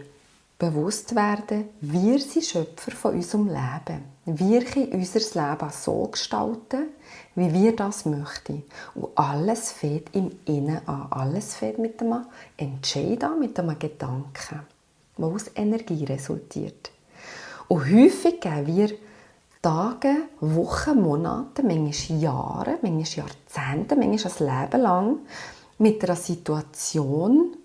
bewusst 0.59 1.15
werden, 1.15 1.69
wir 1.81 2.19
sind 2.19 2.45
Schöpfer 2.45 2.91
von 2.91 3.15
unserem 3.15 3.47
Leben. 3.47 4.03
Wir 4.25 4.65
können 4.65 4.95
unser 4.95 5.21
Leben 5.21 5.71
so 5.71 6.09
gestalten, 6.09 6.89
wie 7.37 7.53
wir 7.53 7.77
das 7.77 8.05
möchten. 8.05 8.65
Und 8.97 9.11
alles 9.15 9.71
fängt 9.71 10.13
im 10.17 10.33
Innen 10.47 10.81
an. 10.89 11.07
Alles 11.11 11.55
fängt 11.55 11.79
mit 11.79 12.01
einem 12.01 12.27
Entscheid 12.57 13.23
an, 13.23 13.39
mit 13.39 13.57
einem 13.61 13.79
Gedanken 13.79 14.67
die 15.17 15.23
aus 15.23 15.51
Energie 15.55 16.05
resultiert. 16.05 16.91
Und 17.69 17.91
häufig 17.91 18.41
geben 18.41 18.67
wir 18.67 18.91
Tage, 19.63 20.29
Wochen, 20.41 21.03
Monate, 21.03 21.63
manchmal 21.63 22.21
Jahre, 22.21 22.79
manchmal 22.83 23.27
Jahrzehnte, 23.27 23.97
manchmal 23.97 24.33
ein 24.33 24.63
Leben 24.71 24.83
lang 24.83 25.19
mit 25.79 26.05
einer 26.05 26.17
Situation 26.17 27.57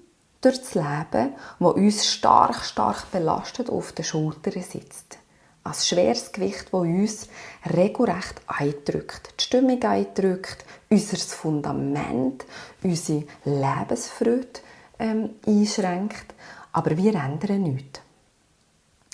durchs 0.42 0.74
Leben, 0.74 1.36
die 1.60 1.64
uns 1.64 2.08
stark, 2.08 2.64
stark 2.64 3.12
belastet 3.12 3.70
auf 3.70 3.92
den 3.92 4.06
Schultern 4.06 4.64
sitzt. 4.64 5.20
Ein 5.64 5.74
schweres 5.76 6.32
Gewicht, 6.32 6.70
das 6.72 6.74
uns 6.74 7.28
regelrecht 7.72 8.42
eindrückt, 8.48 9.36
die 9.40 9.44
Stimmung 9.44 9.84
eindrückt, 9.84 10.66
unser 10.90 11.18
Fundament, 11.18 12.46
unsere 12.82 13.26
Lebensfreude 13.46 14.48
ähm, 14.98 15.36
einschränkt 15.46 16.34
aber 16.72 16.96
wir 16.98 17.16
ändern 17.16 17.64
nichts. 17.64 18.02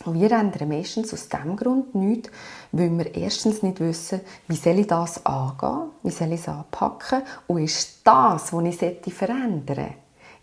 Und 0.05 0.19
wir 0.19 0.31
ändern 0.31 0.69
meistens 0.69 1.13
aus 1.13 1.27
dem 1.27 1.55
Grund 1.55 1.95
nichts, 1.95 2.29
weil 2.71 2.95
wir 2.97 3.15
erstens 3.15 3.63
nicht 3.63 3.79
wissen, 3.79 4.21
wie 4.47 4.55
soll 4.55 4.79
ich 4.79 4.87
das 4.87 5.25
angehen, 5.25 5.89
wie 6.03 6.11
soll 6.11 6.31
ich 6.33 6.41
es 6.41 6.47
anpacken 6.47 7.23
und 7.47 7.63
ist 7.63 8.01
das, 8.03 8.53
was 8.53 8.81
ich 8.81 9.13
verändern 9.13 9.63
sollte, 9.67 9.93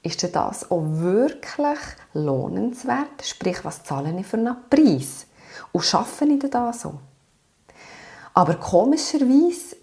ist 0.03 0.35
das 0.35 0.71
auch 0.71 0.83
wirklich 0.83 1.79
lohnenswert? 2.13 3.23
Sprich, 3.23 3.65
was 3.65 3.83
zahle 3.85 4.15
ich 4.19 4.27
für 4.27 4.37
einen 4.37 4.57
Preis? 4.69 5.27
Und 5.73 5.85
schaffe 5.85 6.27
ich 6.27 6.39
das 6.51 6.83
so? 6.83 6.95
Aber 8.35 8.57
komischerweise, 8.57 9.77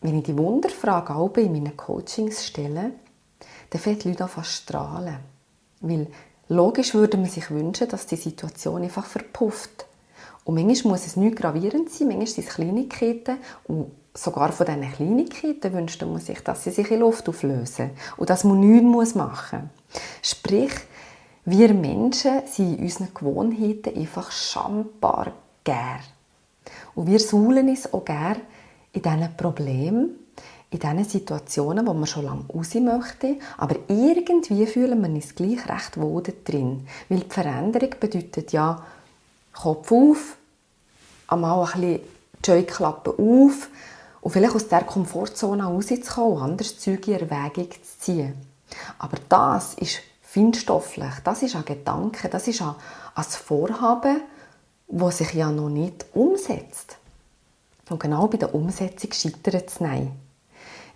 wenn 0.00 0.18
ich 0.18 0.24
die 0.24 0.38
Wunderfrage 0.38 1.14
auch 1.14 1.36
in 1.36 1.52
meinen 1.52 1.76
Coachings 1.76 2.46
stelle, 2.46 2.92
dann 3.68 3.80
fängt 3.80 4.04
die 4.04 4.08
Leute 4.08 4.24
an 4.24 4.30
zu 4.30 4.44
strahlen. 4.44 5.18
Weil 5.80 6.06
Logisch 6.50 6.94
würde 6.94 7.16
man 7.16 7.30
sich 7.30 7.48
wünschen, 7.52 7.88
dass 7.88 8.06
die 8.06 8.16
Situation 8.16 8.82
einfach 8.82 9.06
verpufft. 9.06 9.86
Und 10.42 10.56
manchmal 10.56 10.94
muss 10.94 11.06
es 11.06 11.14
nicht 11.14 11.36
gravierend 11.36 11.90
sein, 11.90 12.08
manchmal 12.08 12.26
sind 12.26 12.48
es 12.48 12.54
Kleinigkeiten 12.54 13.36
und 13.68 13.92
sogar 14.14 14.50
von 14.50 14.66
diesen 14.66 14.92
Kleinigkeiten 14.92 15.72
wünscht 15.72 16.02
man 16.02 16.18
sich, 16.18 16.40
dass 16.40 16.64
sie 16.64 16.72
sich 16.72 16.90
in 16.90 16.98
Luft 16.98 17.28
auflösen 17.28 17.90
und 18.16 18.30
dass 18.30 18.42
man 18.42 18.58
nichts 18.58 19.14
machen 19.14 19.70
muss. 19.92 20.02
Sprich, 20.28 20.72
wir 21.44 21.72
Menschen 21.72 22.42
sind 22.46 22.78
in 22.78 22.82
unseren 22.82 23.14
Gewohnheiten 23.14 23.96
einfach 23.96 24.32
schambar 24.32 25.32
gern. 25.62 26.00
Und 26.96 27.06
wir 27.06 27.20
suhlen 27.20 27.68
uns 27.68 27.92
auch 27.92 28.04
gern 28.04 28.40
in 28.92 29.02
diesen 29.02 29.36
Problemen, 29.36 30.16
in 30.70 30.78
diesen 30.78 31.04
Situationen, 31.04 31.86
wo 31.86 31.92
man 31.92 32.06
schon 32.06 32.24
lange 32.24 32.44
raus 32.48 32.74
möchte, 32.74 33.36
aber 33.58 33.76
irgendwie 33.88 34.66
fühlen 34.66 35.02
wir 35.02 35.08
uns 35.10 35.34
gleich 35.34 35.68
recht 35.68 36.00
wohl 36.00 36.22
drin. 36.44 36.86
Weil 37.08 37.20
die 37.20 37.30
Veränderung 37.30 37.90
bedeutet 37.98 38.52
ja 38.52 38.84
Kopf 39.52 39.90
auf, 39.90 40.36
einmal 41.26 41.64
ein 41.64 41.80
bisschen 41.80 42.00
die 42.44 42.46
Scheuklappen 42.46 43.12
auf 43.14 43.68
und 44.20 44.30
vielleicht 44.30 44.54
aus 44.54 44.68
der 44.68 44.84
Komfortzone 44.84 45.64
rauszukommen 45.64 46.32
und 46.36 46.42
anderes 46.42 46.78
Zeug 46.78 47.08
in 47.08 47.14
Erwägung 47.14 47.70
zu 47.70 47.98
ziehen. 47.98 48.34
Aber 48.98 49.16
das 49.28 49.74
ist 49.74 50.00
feinstofflich, 50.22 51.14
das 51.24 51.42
ist 51.42 51.56
ein 51.56 51.64
Gedanke, 51.64 52.28
das 52.28 52.46
ist 52.46 52.62
ein, 52.62 52.74
ein 53.16 53.24
Vorhaben, 53.24 54.20
das 54.86 55.18
sich 55.18 55.34
ja 55.34 55.50
noch 55.50 55.68
nicht 55.68 56.06
umsetzt. 56.14 56.96
Und 57.88 58.00
genau 58.00 58.28
bei 58.28 58.36
der 58.36 58.54
Umsetzung 58.54 59.12
scheitert 59.12 59.68
es 59.68 59.80
nicht. 59.80 60.12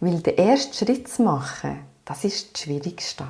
Weil 0.00 0.20
den 0.20 0.38
ersten 0.38 0.74
Schritt 0.74 1.08
zu 1.08 1.22
machen, 1.22 1.80
das 2.04 2.24
ist 2.24 2.52
das 2.52 2.62
Schwierigste. 2.62 3.26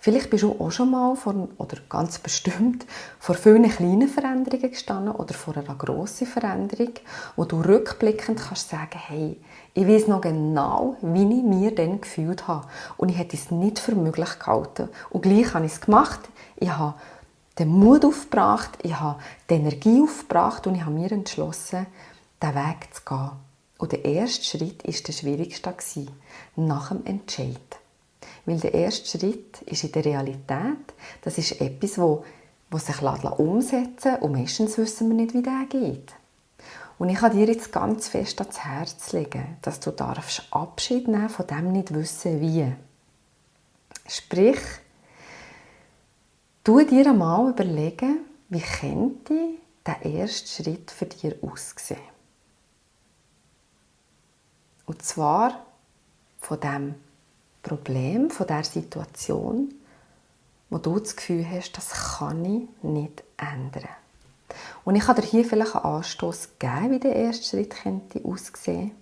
Vielleicht 0.00 0.30
bist 0.30 0.42
du 0.42 0.56
auch 0.58 0.72
schon 0.72 0.90
mal 0.90 1.14
vor, 1.14 1.48
oder 1.58 1.76
ganz 1.88 2.18
bestimmt 2.18 2.86
vor 3.20 3.36
vielen 3.36 3.70
kleinen 3.70 4.08
Veränderungen 4.08 4.72
gestanden 4.72 5.14
oder 5.14 5.32
vor 5.32 5.56
einer 5.56 5.76
grossen 5.76 6.26
Veränderung, 6.26 6.94
wo 7.36 7.44
du 7.44 7.60
rückblickend 7.60 8.40
kannst 8.40 8.68
sagen, 8.68 8.98
hey, 8.98 9.36
ich 9.74 9.86
weiß 9.86 10.08
noch 10.08 10.20
genau, 10.20 10.96
wie 11.02 11.22
ich 11.22 11.44
mir 11.44 11.72
dann 11.72 12.00
gefühlt 12.00 12.48
habe. 12.48 12.66
Und 12.96 13.10
ich 13.10 13.18
hätte 13.18 13.36
es 13.36 13.52
nicht 13.52 13.78
für 13.78 13.94
möglich 13.94 14.40
gehalten. 14.40 14.88
Und 15.10 15.22
gleich 15.22 15.54
habe 15.54 15.66
ich 15.66 15.72
es 15.72 15.80
gemacht. 15.80 16.20
Ich 16.56 16.70
habe 16.70 16.94
den 17.60 17.68
Mut 17.68 18.04
aufgebracht, 18.04 18.70
ich 18.82 18.98
habe 18.98 19.20
die 19.48 19.54
Energie 19.54 20.02
aufgebracht 20.02 20.66
und 20.66 20.74
ich 20.74 20.84
habe 20.84 20.96
mir 20.96 21.12
entschlossen, 21.12 21.86
den 22.42 22.54
Weg 22.56 22.92
zu 22.92 23.02
gehen. 23.04 23.30
Und 23.82 23.90
der 23.90 24.04
erste 24.04 24.44
Schritt 24.44 24.86
war 24.86 24.94
der 24.94 25.12
schwierigste, 25.12 26.06
nach 26.54 26.90
dem 26.90 27.04
Entscheid. 27.04 27.58
Weil 28.46 28.60
der 28.60 28.74
erste 28.74 29.18
Schritt 29.18 29.60
ist 29.62 29.82
in 29.82 29.90
der 29.90 30.04
Realität, 30.04 30.94
das 31.22 31.36
ist 31.36 31.60
etwas, 31.60 31.98
wo, 31.98 32.24
wo 32.70 32.78
sich 32.78 33.02
umsetzen 33.02 34.12
lässt 34.12 34.22
und 34.22 34.32
meistens 34.34 34.78
wissen 34.78 35.08
wir 35.08 35.16
nicht, 35.16 35.34
wie 35.34 35.42
das 35.42 35.68
geht. 35.68 36.12
Und 37.00 37.08
ich 37.08 37.16
kann 37.16 37.36
dir 37.36 37.48
jetzt 37.48 37.72
ganz 37.72 38.06
fest 38.06 38.40
ans 38.40 38.60
Herz 38.60 39.10
legen, 39.10 39.56
dass 39.62 39.80
du 39.80 39.90
darfst 39.90 40.46
Abschied 40.52 41.08
nehmen 41.08 41.28
von 41.28 41.48
dem 41.48 41.72
nicht 41.72 41.92
wissen 41.92 42.40
wie. 42.40 42.72
Sprich, 44.06 44.60
tu 46.62 46.84
dir 46.84 47.08
einmal 47.08 47.50
überlegen, 47.50 48.18
wie 48.48 48.60
könnte 48.60 49.34
der 49.84 50.04
erste 50.04 50.62
Schritt 50.62 50.92
für 50.92 51.06
dich 51.06 51.34
aussehen. 51.42 52.11
Und 54.86 55.02
zwar 55.02 55.64
von 56.40 56.60
dem 56.60 56.94
Problem, 57.62 58.30
von 58.30 58.46
der 58.46 58.64
Situation, 58.64 59.72
wo 60.70 60.78
du 60.78 60.98
das 60.98 61.14
Gefühl 61.14 61.46
hast, 61.48 61.76
das 61.76 61.90
kann 62.18 62.44
ich 62.44 62.82
nicht 62.82 63.22
ändern. 63.36 63.88
Und 64.84 64.96
ich 64.96 65.04
kann 65.04 65.16
dir 65.16 65.22
hier 65.22 65.44
vielleicht 65.44 65.76
einen 65.76 65.84
Anstoß 65.84 66.58
geben, 66.58 66.90
wie 66.90 66.98
der 66.98 67.14
erste 67.14 67.44
Schritt 67.44 67.70
könnte 67.70 68.24
aussehen. 68.24 68.92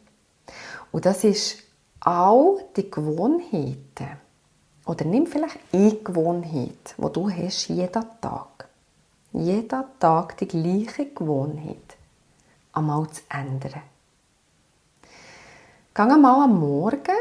Und 0.93 1.07
das 1.07 1.25
ist 1.25 1.59
all 2.01 2.65
die 2.77 2.91
Gewohnheiten, 2.91 4.19
oder 4.85 5.05
nimm 5.05 5.27
vielleicht 5.27 5.59
eine 5.73 5.95
Gewohnheit, 5.95 6.95
die 6.97 7.13
du 7.13 7.31
hast 7.31 7.69
jeden 7.69 8.05
Tag. 8.21 8.69
Jeden 9.33 9.85
Tag 10.01 10.37
die 10.39 10.49
gleiche 10.49 11.07
Gewohnheit 11.07 11.97
einmal 12.73 13.09
zu 13.11 13.23
ändern. 13.29 13.83
Geh 16.01 16.07
einmal 16.07 16.45
am 16.45 16.59
Morgen 16.59 17.19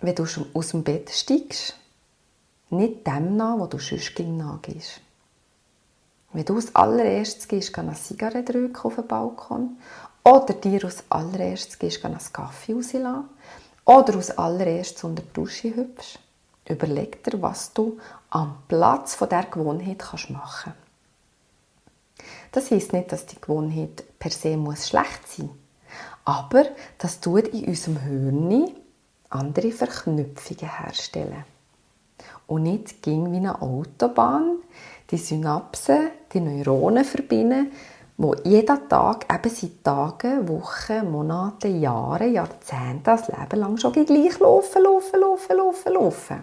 wenn 0.00 0.14
du 0.14 0.24
aus 0.54 0.68
dem 0.68 0.84
Bett 0.84 1.10
steigst, 1.10 1.76
nicht 2.70 3.04
dem 3.04 3.36
nach, 3.36 3.58
wo 3.58 3.66
du 3.66 3.80
sonst 3.80 4.16
nachgehst. 4.16 5.00
Wenn 6.32 6.44
du 6.44 6.54
als 6.54 6.72
allererstes 6.72 7.48
gehst, 7.48 7.76
eine 7.76 7.94
Zigarette 7.94 8.52
drücken 8.52 8.76
auf 8.76 8.94
den 8.94 9.08
Balkon. 9.08 9.76
Oder 10.22 10.54
dir 10.54 10.84
als 10.84 11.02
allererstes 11.08 11.80
gehst, 11.80 12.04
einen 12.04 12.20
Kaffee 12.32 12.74
rauslassen. 12.74 13.28
Oder 13.84 14.14
als 14.14 14.38
allererstes 14.38 15.02
unter 15.02 15.24
die 15.24 15.32
Dusche 15.32 15.74
hüpfst, 15.74 16.20
überleg 16.68 17.24
dir, 17.24 17.42
was 17.42 17.72
du 17.72 17.98
am 18.30 18.58
Platz 18.68 19.16
von 19.16 19.28
der 19.28 19.46
Gewohnheit 19.46 19.98
kannst 19.98 20.30
machen 20.30 20.74
Das 22.52 22.70
heisst 22.70 22.92
nicht, 22.92 23.10
dass 23.10 23.26
die 23.26 23.40
Gewohnheit 23.40 24.04
per 24.20 24.30
se 24.30 24.56
muss 24.56 24.86
schlecht 24.86 25.26
sein. 25.26 25.46
muss, 25.48 25.59
aber 26.24 26.64
das 26.98 27.20
tut 27.20 27.48
in 27.48 27.66
unserem 27.66 27.98
Hirn 27.98 28.70
andere 29.30 29.72
Verknüpfungen 29.72 30.70
herstellen. 30.70 31.44
Und 32.46 32.64
nicht 32.64 33.02
ging 33.02 33.32
wie 33.32 33.36
eine 33.36 33.62
Autobahn 33.62 34.56
die 35.10 35.16
Synapsen, 35.16 36.10
die 36.32 36.40
Neuronen 36.40 37.04
verbinden, 37.04 37.72
wo 38.16 38.34
jeden 38.44 38.88
Tag, 38.88 39.26
eben 39.32 39.54
seit 39.54 39.82
Tagen, 39.82 40.48
Wochen, 40.48 41.10
Monaten, 41.10 41.80
Jahren, 41.80 42.34
Jahrzehnten, 42.34 43.02
das 43.02 43.28
Leben 43.28 43.60
lang 43.60 43.76
schon 43.78 43.92
gleich 43.92 44.38
laufen, 44.38 44.82
laufen, 44.82 45.20
laufen, 45.20 45.56
laufen, 45.56 45.92
laufen. 45.92 46.40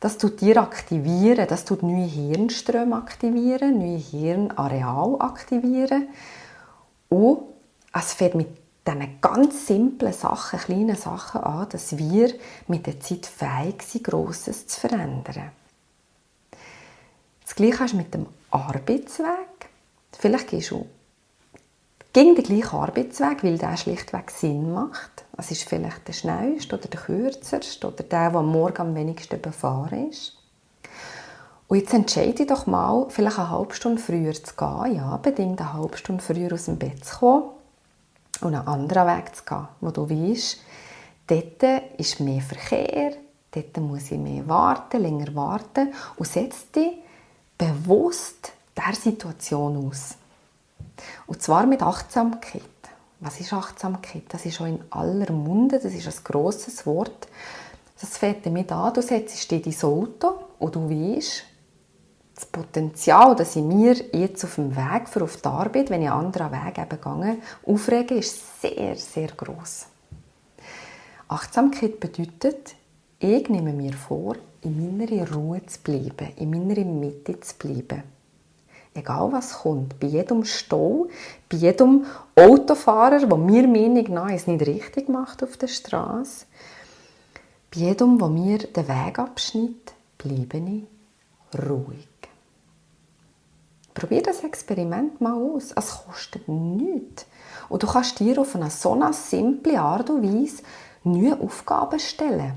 Das 0.00 0.16
tut 0.16 0.40
dir 0.40 0.62
aktivieren, 0.62 1.46
das 1.48 1.64
tut 1.64 1.82
neue 1.82 2.06
Hirnströme 2.06 2.96
aktivieren, 2.96 3.78
neue 3.78 3.98
Hirnareal 3.98 5.16
aktivieren. 5.18 6.08
Und 7.08 7.40
es 7.92 8.12
fängt 8.14 8.36
mit 8.36 8.48
diesen 8.88 9.20
ganz 9.20 9.66
simplen 9.66 10.12
Sachen, 10.12 10.58
kleinen 10.58 10.96
Sachen 10.96 11.42
an, 11.42 11.68
dass 11.68 11.96
wir 11.96 12.32
mit 12.66 12.86
der 12.86 13.00
Zeit 13.00 13.26
fähig 13.26 13.82
sind, 13.82 14.04
Grosses 14.04 14.66
zu 14.66 14.80
verändern. 14.80 15.50
Das 17.44 17.54
Gleiche 17.54 17.80
hast 17.80 17.92
du 17.92 17.98
mit 17.98 18.14
dem 18.14 18.26
Arbeitsweg. 18.50 19.68
Vielleicht 20.18 20.48
gehst 20.48 20.70
du 20.70 20.86
gegen 22.12 22.34
den 22.34 22.44
gleichen 22.44 22.76
Arbeitsweg, 22.76 23.44
weil 23.44 23.58
der 23.58 23.76
schlichtweg 23.76 24.30
Sinn 24.30 24.72
macht. 24.72 25.24
Es 25.36 25.50
ist 25.50 25.68
vielleicht 25.68 26.08
der 26.08 26.12
schnellste 26.14 26.76
oder 26.76 26.88
der 26.88 27.00
kürzeste 27.00 27.86
oder 27.86 28.02
der, 28.02 28.30
der 28.30 28.38
am 28.38 28.50
Morgen 28.50 28.80
am 28.80 28.94
wenigsten 28.94 29.40
befahren 29.40 30.10
ist. 30.10 30.34
Und 31.68 31.78
jetzt 31.78 31.92
entscheide 31.92 32.46
doch 32.46 32.66
mal, 32.66 33.06
vielleicht 33.10 33.38
eine 33.38 33.50
halbe 33.50 33.74
Stunde 33.74 34.00
früher 34.00 34.32
zu 34.32 34.54
gehen, 34.56 34.96
ja, 34.96 35.18
bedingt 35.18 35.60
eine 35.60 35.74
halbe 35.74 35.98
Stunde 35.98 36.24
früher 36.24 36.54
aus 36.54 36.64
dem 36.64 36.78
Bett 36.78 37.04
zu 37.04 37.18
kommen 37.18 37.57
und 38.40 38.54
einen 38.54 38.66
anderen 38.66 39.06
Weg 39.06 39.34
zu 39.34 39.44
gehen, 39.44 39.68
wo 39.80 39.90
du 39.90 40.08
weißt, 40.08 40.58
dort 41.26 41.82
ist 41.98 42.20
mehr 42.20 42.40
Verkehr, 42.40 43.12
dort 43.50 43.76
muss 43.78 44.10
ich 44.10 44.18
mehr 44.18 44.46
warten, 44.48 45.02
länger 45.02 45.34
warten 45.34 45.92
und 46.16 46.26
setz 46.26 46.70
dich 46.70 46.98
bewusst 47.56 48.52
der 48.76 48.94
Situation 48.94 49.88
aus. 49.88 50.16
Und 51.26 51.42
zwar 51.42 51.66
mit 51.66 51.82
Achtsamkeit. 51.82 52.62
Was 53.20 53.40
ist 53.40 53.52
Achtsamkeit? 53.52 54.22
Das 54.28 54.46
ist 54.46 54.56
schon 54.56 54.68
in 54.68 54.84
aller 54.90 55.32
Munde, 55.32 55.80
das 55.80 55.92
ist 55.92 56.06
ein 56.06 56.24
grosses 56.24 56.86
Wort. 56.86 57.28
Das 58.00 58.16
fängt 58.16 58.46
damit 58.46 58.70
an, 58.70 58.94
du 58.94 59.02
setzt 59.02 59.50
dich 59.50 59.66
in 59.66 59.72
dein 59.72 59.82
Auto 59.90 60.34
und 60.60 60.76
du 60.76 60.88
weißt, 60.88 61.42
das 62.38 62.46
Potenzial, 62.46 63.34
dass 63.34 63.56
ich 63.56 63.62
mir 63.62 63.96
jetzt 64.12 64.44
auf 64.44 64.54
dem 64.54 64.76
Weg 64.76 65.08
für 65.08 65.24
auf 65.24 65.36
die 65.38 65.48
Arbeit, 65.48 65.90
wenn 65.90 66.02
ich 66.02 66.08
einen 66.08 66.26
anderen 66.26 66.52
Weg 66.52 66.78
eben 66.78 67.20
gehe, 67.20 67.36
aufrege, 67.66 68.14
ist 68.14 68.60
sehr, 68.60 68.94
sehr 68.94 69.28
groß. 69.28 69.86
Achtsamkeit 71.26 71.98
bedeutet, 71.98 72.76
ich 73.18 73.48
nehme 73.48 73.72
mir 73.72 73.92
vor, 73.92 74.36
in 74.62 74.96
meiner 74.96 75.30
Ruhe 75.32 75.66
zu 75.66 75.80
bleiben, 75.80 76.32
in 76.36 76.50
meiner 76.50 76.84
Mitte 76.84 77.40
zu 77.40 77.54
bleiben. 77.56 78.04
Egal 78.94 79.32
was 79.32 79.58
kommt, 79.58 79.98
bei 79.98 80.06
jedem 80.06 80.44
Stau, 80.44 81.08
bei 81.48 81.56
jedem 81.56 82.04
Autofahrer, 82.36 83.26
der 83.26 83.36
mir 83.36 83.66
Meinung 83.66 84.14
nach 84.14 84.30
es 84.30 84.46
nicht 84.46 84.64
richtig 84.66 85.08
macht 85.08 85.42
auf 85.42 85.56
der 85.56 85.68
Straße, 85.68 86.46
bei 87.74 87.80
jedem, 87.80 88.18
der 88.18 88.28
mir 88.28 88.58
den 88.58 88.88
Weg 88.88 89.18
abschnitt, 89.18 89.92
bleibe 90.16 90.58
ich 90.58 91.60
ruhig. 91.68 92.17
Probier 93.98 94.22
das 94.22 94.44
Experiment 94.44 95.20
mal 95.20 95.34
aus. 95.34 95.72
Es 95.74 96.04
kostet 96.04 96.46
nichts. 96.46 97.26
Und 97.68 97.82
du 97.82 97.88
kannst 97.88 98.20
dir 98.20 98.38
auf 98.40 98.54
eine 98.54 98.70
so 98.70 98.92
eine 98.92 99.12
simple 99.12 99.80
Art 99.80 100.08
und 100.08 100.22
Weise 100.22 100.62
neue 101.02 101.38
Aufgaben 101.40 101.98
stellen. 101.98 102.52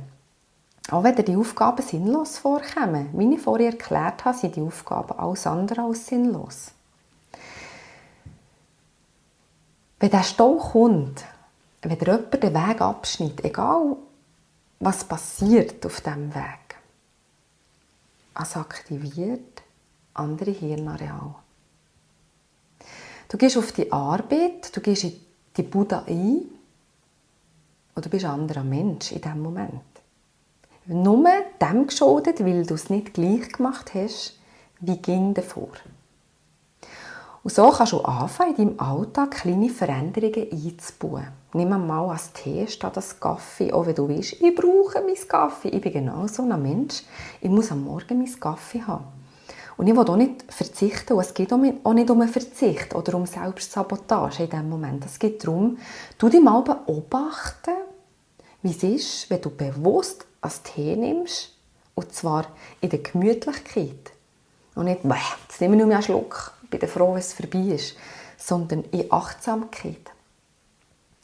Auch 0.91 1.03
wenn 1.03 1.15
dir 1.15 1.23
die 1.23 1.35
Aufgaben 1.35 1.81
sinnlos 1.81 2.37
vorkommen. 2.37 3.09
Wie 3.13 3.33
ich 3.33 3.41
vorher 3.41 3.71
erklärt 3.71 4.23
habe, 4.23 4.37
sind 4.37 4.55
die 4.55 4.61
Aufgaben 4.61 5.17
alles 5.17 5.47
andere 5.47 5.81
als 5.81 6.05
sinnlos. 6.05 6.71
Wenn 9.99 10.11
der 10.11 10.23
Stau 10.23 10.57
kommt, 10.57 11.23
wenn 11.81 11.97
jemand 11.97 12.43
den 12.43 12.53
Weg 12.53 12.81
abschneidet, 12.81 13.45
egal 13.45 13.95
was 14.79 15.03
passiert 15.03 15.83
auf 15.87 16.01
diesem 16.01 16.35
Weg, 16.35 16.75
es 18.39 18.55
aktiviert 18.55 19.60
andere 20.13 20.51
Hirnareal. 20.51 21.35
Du 23.29 23.37
gehst 23.37 23.57
auf 23.57 23.71
die 23.71 23.91
Arbeit, 23.91 24.75
du 24.75 24.81
gehst 24.81 25.05
in 25.05 25.13
die 25.55 25.63
Buddha 25.63 26.03
ein 26.07 26.41
und 27.95 28.05
du 28.05 28.09
bist 28.09 28.25
ein 28.25 28.31
anderer 28.31 28.63
Mensch 28.63 29.11
in 29.11 29.21
diesem 29.21 29.41
Moment. 29.41 29.81
Nur 30.85 31.23
dem 31.61 31.87
geschuldet, 31.87 32.43
weil 32.43 32.65
du 32.65 32.73
es 32.73 32.89
nicht 32.89 33.13
gleich 33.13 33.51
gemacht 33.51 33.93
hast, 33.93 34.39
wie 34.79 34.97
ging 34.97 35.33
davor. 35.33 35.69
Und 37.43 37.53
so 37.53 37.69
kannst 37.69 37.93
du 37.93 38.01
anfangen, 38.01 38.55
in 38.55 38.77
deinem 38.77 38.79
Alltag 38.79 39.31
kleine 39.31 39.69
Veränderungen 39.69 40.51
einzubauen. 40.51 41.27
Nimm 41.53 41.69
mal 41.69 42.09
als 42.09 42.33
Tee 42.33 42.67
statt 42.67 42.97
als 42.97 43.19
Kaffee, 43.19 43.73
auch 43.73 43.85
wenn 43.85 43.95
du 43.95 44.07
weißt, 44.07 44.33
ich 44.41 44.55
brauche 44.55 45.01
meinen 45.01 45.27
Kaffee. 45.27 45.69
Ich 45.69 45.81
bin 45.81 45.93
genau 45.93 46.27
so 46.27 46.43
ein 46.43 46.61
Mensch. 46.61 47.03
Ich 47.39 47.49
muss 47.49 47.71
am 47.71 47.83
Morgen 47.83 48.19
meinen 48.19 48.39
Kaffee 48.39 48.83
haben. 48.83 49.20
Und 49.77 49.87
ich 49.87 49.95
will 49.95 50.07
auch 50.07 50.15
nicht 50.15 50.43
verzichten. 50.51 51.13
Und 51.13 51.21
es 51.21 51.33
geht 51.33 51.51
auch 51.51 51.57
nicht 51.57 52.09
um 52.09 52.21
einen 52.21 52.31
Verzicht 52.31 52.93
oder 52.93 53.15
um 53.15 53.25
Selbstsabotage 53.25 54.43
in 54.43 54.49
diesem 54.49 54.69
Moment. 54.69 55.05
Es 55.05 55.17
geht 55.17 55.43
darum, 55.43 55.77
du 56.17 56.29
dich 56.29 56.41
mal 56.41 56.61
beobachten, 56.61 57.73
wie 58.61 58.71
es 58.71 58.83
ist, 58.83 59.29
wenn 59.29 59.41
du 59.41 59.49
bewusst 59.49 60.25
als 60.41 60.61
Tee 60.63 60.95
nimmst, 60.95 61.53
Und 61.95 62.13
zwar 62.13 62.47
in 62.79 62.89
der 62.89 62.99
Gemütlichkeit. 62.99 64.11
Und 64.75 64.85
nicht, 64.85 65.01
jetzt 65.03 65.61
nehmen 65.61 65.77
wir 65.77 65.85
nur 65.85 65.93
einen 65.93 66.03
Schluck, 66.03 66.53
ich 66.63 66.69
bin 66.69 66.87
froh, 66.87 67.11
wenn 67.11 67.19
es 67.19 67.33
vorbei 67.33 67.59
ist. 67.59 67.95
Sondern 68.37 68.83
in 68.91 69.11
Achtsamkeit. 69.11 70.11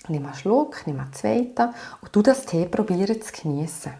Ich 0.03 0.09
nehme 0.09 0.27
einen 0.27 0.35
Schluck, 0.35 0.85
nehme 0.85 1.01
einen 1.01 1.13
zweiten 1.13 1.73
und 2.01 2.15
du 2.15 2.21
das 2.21 2.45
Tee 2.45 2.65
probieren 2.65 3.21
zu 3.21 3.31
genießen. 3.41 3.93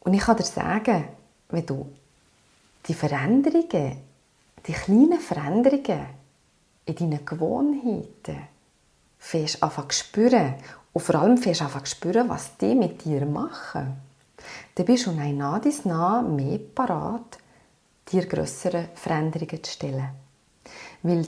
Und 0.00 0.14
ich 0.14 0.20
kann 0.20 0.36
dir 0.36 0.44
sagen, 0.44 1.04
wenn 1.48 1.66
du 1.66 1.86
die 2.86 2.94
Veränderungen, 2.94 3.96
die 4.66 4.72
kleinen 4.72 5.20
Veränderungen 5.20 6.06
in 6.86 6.94
deinen 6.94 7.24
Gewohnheiten 7.24 8.48
fährst 9.18 9.62
anfangen 9.62 9.90
spüren 9.90 10.54
und 10.92 11.02
vor 11.02 11.14
allem 11.16 11.38
fährst 11.38 11.62
anfangen 11.62 11.86
spüren, 11.86 12.28
was 12.28 12.56
die 12.56 12.74
mit 12.74 13.04
dir 13.04 13.24
machen, 13.24 13.96
dann 14.74 14.86
bist 14.86 15.06
du 15.06 15.12
nach 15.12 15.60
dies 15.60 15.84
nah 15.84 16.20
mehr 16.20 16.58
parat, 16.58 17.38
dir 18.10 18.26
grössere 18.26 18.88
Veränderungen 18.94 19.62
zu 19.62 19.72
stellen. 19.72 20.10
Weil 21.02 21.26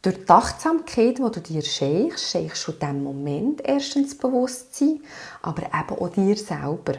durch 0.00 0.18
die 0.18 0.28
Achtsamkeit, 0.28 1.18
die 1.18 1.22
du 1.22 1.40
dir 1.40 1.62
schenkst, 1.62 2.30
schenkst 2.30 2.68
du 2.68 2.72
in 2.72 2.78
diesem 2.78 3.04
Moment 3.04 3.60
erstens 3.64 4.16
Bewusstsein, 4.16 5.00
aber 5.42 5.62
eben 5.62 5.98
auch 5.98 6.08
dir 6.10 6.36
selber. 6.36 6.94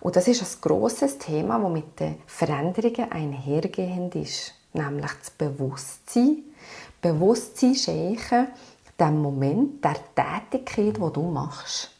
Und 0.00 0.16
das 0.16 0.28
ist 0.28 0.42
ein 0.42 0.60
grosses 0.60 1.18
Thema, 1.18 1.58
das 1.58 1.70
mit 1.70 2.00
den 2.00 2.22
Veränderungen 2.26 3.12
einhergehend 3.12 4.14
ist. 4.14 4.54
Nämlich 4.72 5.10
das 5.20 5.30
Bewusstsein. 5.30 6.44
Bewusstsein 7.00 7.74
schenken, 7.74 8.48
dem 8.98 9.22
Moment, 9.22 9.84
der 9.84 9.96
Tätigkeit, 10.14 10.96
die 10.96 11.12
du 11.12 11.22
machst. 11.30 11.90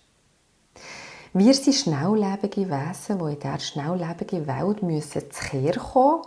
Wir 1.32 1.54
sind 1.54 1.74
schnelllebige 1.74 2.68
Wesen, 2.68 3.18
die 3.18 3.32
in 3.34 3.40
dieser 3.40 3.60
schnelllebigen 3.60 4.46
Welt 4.46 4.82
müssen 4.82 5.22
zu 5.30 5.78
kommen 5.78 6.22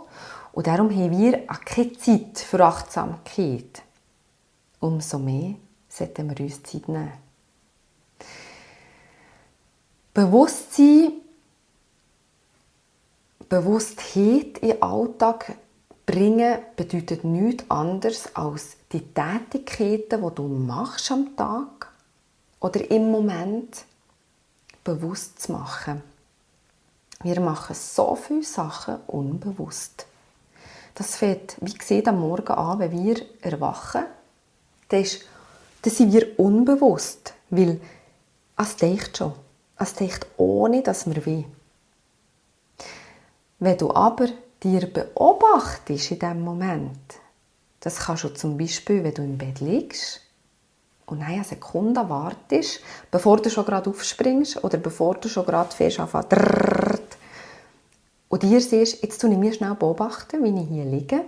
und 0.54 0.68
darum 0.68 0.88
haben 0.88 1.18
wir 1.18 1.42
auch 1.48 1.60
keine 1.64 1.92
Zeit 1.94 2.38
für 2.38 2.64
Achtsamkeit. 2.64 3.82
Umso 4.78 5.18
mehr 5.18 5.56
sollten 5.88 6.30
wir 6.30 6.44
uns 6.44 6.62
Zeit 6.62 6.88
nehmen. 6.88 7.12
Bewusstsein, 10.14 11.12
Bewusstheit 13.48 14.58
in 14.58 14.70
den 14.70 14.82
Alltag 14.82 15.56
bringen 16.06 16.58
bedeutet 16.76 17.24
nichts 17.24 17.64
anderes 17.70 18.34
als 18.34 18.76
die 18.92 19.00
Tätigkeiten, 19.00 20.22
die 20.22 20.34
du 20.34 20.42
machst 20.42 21.10
am 21.10 21.36
Tag 21.36 21.90
oder 22.60 22.90
im 22.90 23.10
Moment 23.10 23.84
bewusst 24.82 25.40
zu 25.40 25.52
machen. 25.52 26.02
Wir 27.22 27.40
machen 27.40 27.74
so 27.74 28.14
viele 28.16 28.42
Sachen 28.42 28.96
unbewusst. 29.06 30.06
Das 30.94 31.16
fängt, 31.16 31.56
wie 31.60 31.72
gesagt, 31.72 32.08
am 32.08 32.20
Morgen 32.20 32.52
an, 32.52 32.78
wenn 32.78 32.92
wir 32.92 33.16
erwachen. 33.40 34.04
Das 34.88 35.18
sind 35.84 36.12
wir 36.12 36.38
unbewusst, 36.38 37.34
weil 37.50 37.80
es 38.56 38.76
denkt 38.76 39.16
schon. 39.16 39.32
Es 39.78 39.94
denkt 39.94 40.26
ohne, 40.36 40.82
dass 40.82 41.06
wir 41.06 41.24
will. 41.26 41.44
Wenn 43.58 43.78
du 43.78 43.94
aber 43.94 44.28
dir 44.62 44.86
beobachtest 44.86 46.10
in 46.12 46.18
diesem 46.18 46.40
Moment, 46.40 46.98
das 47.80 47.98
kannst 47.98 48.24
du 48.24 48.28
zum 48.28 48.56
Beispiel, 48.56 49.04
wenn 49.04 49.14
du 49.14 49.22
im 49.22 49.38
Bett 49.38 49.60
liegst 49.60 50.20
und 51.06 51.22
eine 51.22 51.44
Sekunde 51.44 52.08
wartest, 52.08 52.80
bevor 53.10 53.36
du 53.36 53.50
schon 53.50 53.64
gerade 53.64 53.90
aufspringst 53.90 54.64
oder 54.64 54.78
bevor 54.78 55.14
du 55.16 55.28
schon 55.28 55.44
gerade 55.44 55.74
fährst 55.74 56.00
und 58.28 58.42
dir 58.42 58.60
siehst, 58.60 59.02
jetzt 59.02 59.20
tue 59.20 59.30
ich 59.30 59.38
mir 59.38 59.52
schnell 59.52 59.74
beobachten, 59.74 60.42
wie 60.42 60.60
ich 60.60 60.68
hier 60.68 60.84
liege. 60.84 61.24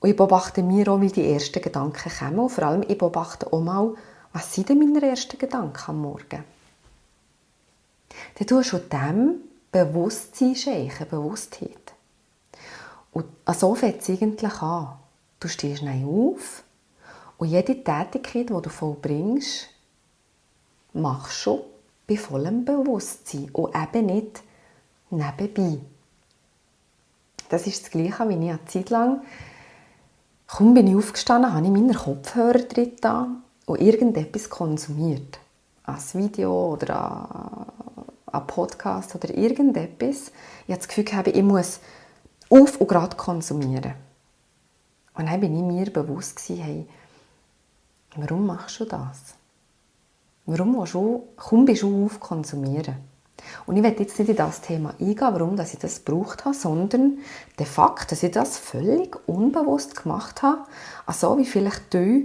Und 0.00 0.10
ich 0.10 0.16
beobachte 0.16 0.62
mir 0.62 0.88
auch, 0.88 1.00
wie 1.00 1.08
die 1.08 1.32
ersten 1.32 1.62
Gedanken 1.62 2.10
kommen. 2.10 2.38
Und 2.38 2.50
vor 2.50 2.64
allem, 2.64 2.84
ich 2.86 2.98
beobachte 2.98 3.52
auch 3.52 3.60
mal, 3.60 3.94
was 4.32 4.54
sind 4.54 4.68
denn 4.68 4.78
meine 4.78 5.08
ersten 5.08 5.38
Gedanken 5.38 5.82
am 5.86 6.02
Morgen? 6.02 6.44
Dann 8.34 8.46
tust 8.46 8.72
du 8.72 8.78
dem 8.78 9.36
Bewusstsein 9.72 10.56
schenken, 10.56 11.08
Bewusstheit. 11.08 11.94
Und 13.12 13.26
so 13.54 13.74
fängt 13.74 14.02
es 14.02 14.10
eigentlich 14.10 14.62
an. 14.62 14.98
Du 15.38 15.48
stehst 15.48 15.80
schnell 15.80 16.04
auf 16.04 16.64
und 17.38 17.48
jede 17.48 17.82
Tätigkeit, 17.82 18.50
die 18.50 18.62
du 18.62 18.68
vollbringst, 18.68 19.68
machst 20.92 21.46
du 21.46 21.64
bei 22.06 22.16
vollem 22.16 22.64
Bewusstsein 22.64 23.48
und 23.52 23.74
eben 23.74 24.06
nicht 24.06 24.42
nebenbei. 25.10 25.78
Das 27.48 27.66
ist 27.66 27.84
das 27.84 27.90
Gleiche, 27.90 28.28
wie 28.28 28.34
ich 28.34 28.50
eine 28.50 28.64
Zeit 28.66 28.90
lang, 28.90 29.22
kaum 30.46 30.74
bin 30.74 30.86
ich 30.86 30.96
aufgestanden, 30.96 31.52
habe 31.52 31.64
ich 31.64 31.72
meine 31.72 31.94
Kopfhörer 31.94 32.60
drin 32.60 32.92
und 33.66 33.80
irgendetwas 33.80 34.50
konsumiert. 34.50 35.38
Als 35.84 36.14
Video 36.14 36.72
oder 36.72 37.69
ein 38.32 38.46
Podcast 38.46 39.14
oder 39.14 39.34
irgendetwas. 39.34 40.32
Ich 40.66 40.72
habe 40.72 40.78
das 40.78 40.88
Gefühl, 40.88 41.04
ich 41.26 41.42
muss 41.42 41.80
auf 42.48 42.80
und 42.80 42.88
gerade 42.88 43.16
konsumieren. 43.16 43.94
Und 45.14 45.26
dann 45.26 45.40
bin 45.40 45.56
ich 45.56 45.62
mir 45.62 45.92
bewusst, 45.92 46.40
hey, 46.48 46.86
warum 48.16 48.46
machst 48.46 48.80
du 48.80 48.84
das? 48.84 49.34
Warum 50.46 50.78
willst 50.78 50.94
du, 50.94 51.28
kaum 51.36 51.64
bist 51.64 51.82
du 51.82 52.06
auf 52.06 52.18
konsumieren? 52.18 52.96
Und 53.66 53.76
ich 53.76 53.82
werde 53.82 54.02
jetzt 54.02 54.18
nicht 54.18 54.28
in 54.28 54.36
das 54.36 54.60
Thema 54.60 54.90
eingehen, 54.98 55.18
warum 55.20 55.56
dass 55.56 55.72
ich 55.72 55.78
das 55.78 56.04
gebraucht 56.04 56.44
habe, 56.44 56.54
sondern 56.54 57.18
der 57.58 57.66
Fakt, 57.66 58.12
dass 58.12 58.22
ich 58.22 58.32
das 58.32 58.58
völlig 58.58 59.16
unbewusst 59.28 60.02
gemacht 60.02 60.42
habe, 60.42 60.64
also 61.06 61.38
wie 61.38 61.44
vielleicht 61.44 61.92
du 61.94 62.24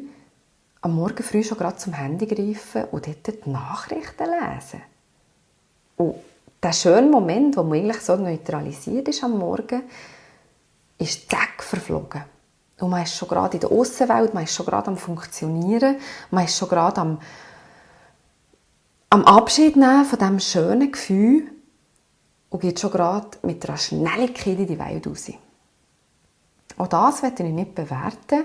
am 0.82 0.96
Morgen 0.96 1.24
früh 1.24 1.44
schon 1.44 1.58
gerade 1.58 1.78
zum 1.78 1.94
Handy 1.94 2.28
greifen 2.28 2.86
und 2.92 3.08
dort 3.08 3.46
die 3.46 3.50
Nachrichten 3.50 4.26
lesen. 4.26 4.82
Und 5.98 6.16
der 6.62 6.74
schöne 6.74 7.08
Moment, 7.10 7.58
wo 7.58 7.64
man 7.64 7.80
eigentlich 7.80 8.02
so 8.02 8.16
neutralisiert 8.16 9.08
ist 9.08 9.24
am 9.24 9.38
Morgen, 9.38 9.84
ist 10.98 11.30
zack 11.30 11.64
verflogen. 11.64 12.24
Und 12.80 12.90
man 12.90 13.04
ist 13.04 13.16
schon 13.16 13.28
gerade 13.28 13.56
in 13.56 13.62
der 13.62 13.72
Außenwelt, 13.72 14.34
man 14.34 14.44
ist 14.44 14.54
schon 14.54 14.66
gerade 14.66 14.88
am 14.88 14.98
Funktionieren, 14.98 15.98
man 16.32 16.46
ist 16.46 16.58
schon 16.58 16.70
gerade 16.70 17.02
am 17.02 17.20
am 19.16 19.24
Abschied 19.24 19.78
nehmen 19.78 20.04
von 20.04 20.20
diesem 20.20 20.40
schönen 20.42 20.92
Gefühl 20.92 21.50
und 22.50 22.60
geht 22.60 22.82
schon 22.82 22.92
gerade 22.92 23.30
mit 23.44 23.66
einer 23.66 23.78
Schnelligkeit 23.78 24.60
in 24.60 24.68
die 24.68 24.78
Welt 24.78 25.08
raus. 25.08 25.32
Auch 26.78 26.88
das 26.88 27.24
werde 27.24 27.44
ich 27.44 27.54
nicht 27.54 27.76
bewerten, 27.76 28.44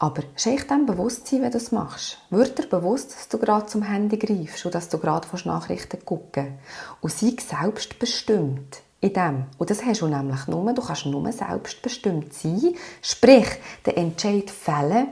aber 0.00 0.22
schenk 0.34 0.66
dem 0.66 0.86
Bewusstsein, 0.86 1.42
wenn 1.42 1.50
du 1.50 1.58
es 1.58 1.72
machst. 1.72 2.16
Wird 2.30 2.58
dir 2.58 2.66
bewusst, 2.66 3.12
dass 3.12 3.28
du 3.28 3.38
gerade 3.38 3.66
zum 3.66 3.82
Handy 3.82 4.16
greifst 4.16 4.64
und 4.64 4.74
dass 4.74 4.88
du 4.88 4.98
gerade 4.98 5.28
Nachrichten 5.44 6.02
gucken 6.06 6.58
und 7.02 7.12
sei 7.12 7.36
selbstbestimmt 7.38 8.80
in 9.02 9.12
dem. 9.12 9.44
Und 9.58 9.68
das 9.68 9.84
hast 9.84 10.00
du 10.00 10.06
nämlich 10.06 10.46
nur, 10.46 10.72
du 10.72 10.80
kannst 10.80 11.04
nur 11.04 11.30
selbstbestimmt 11.30 12.32
sein, 12.32 12.74
sprich, 13.02 13.46
den 13.84 13.96
Entscheid 13.96 14.50
fällen, 14.50 15.08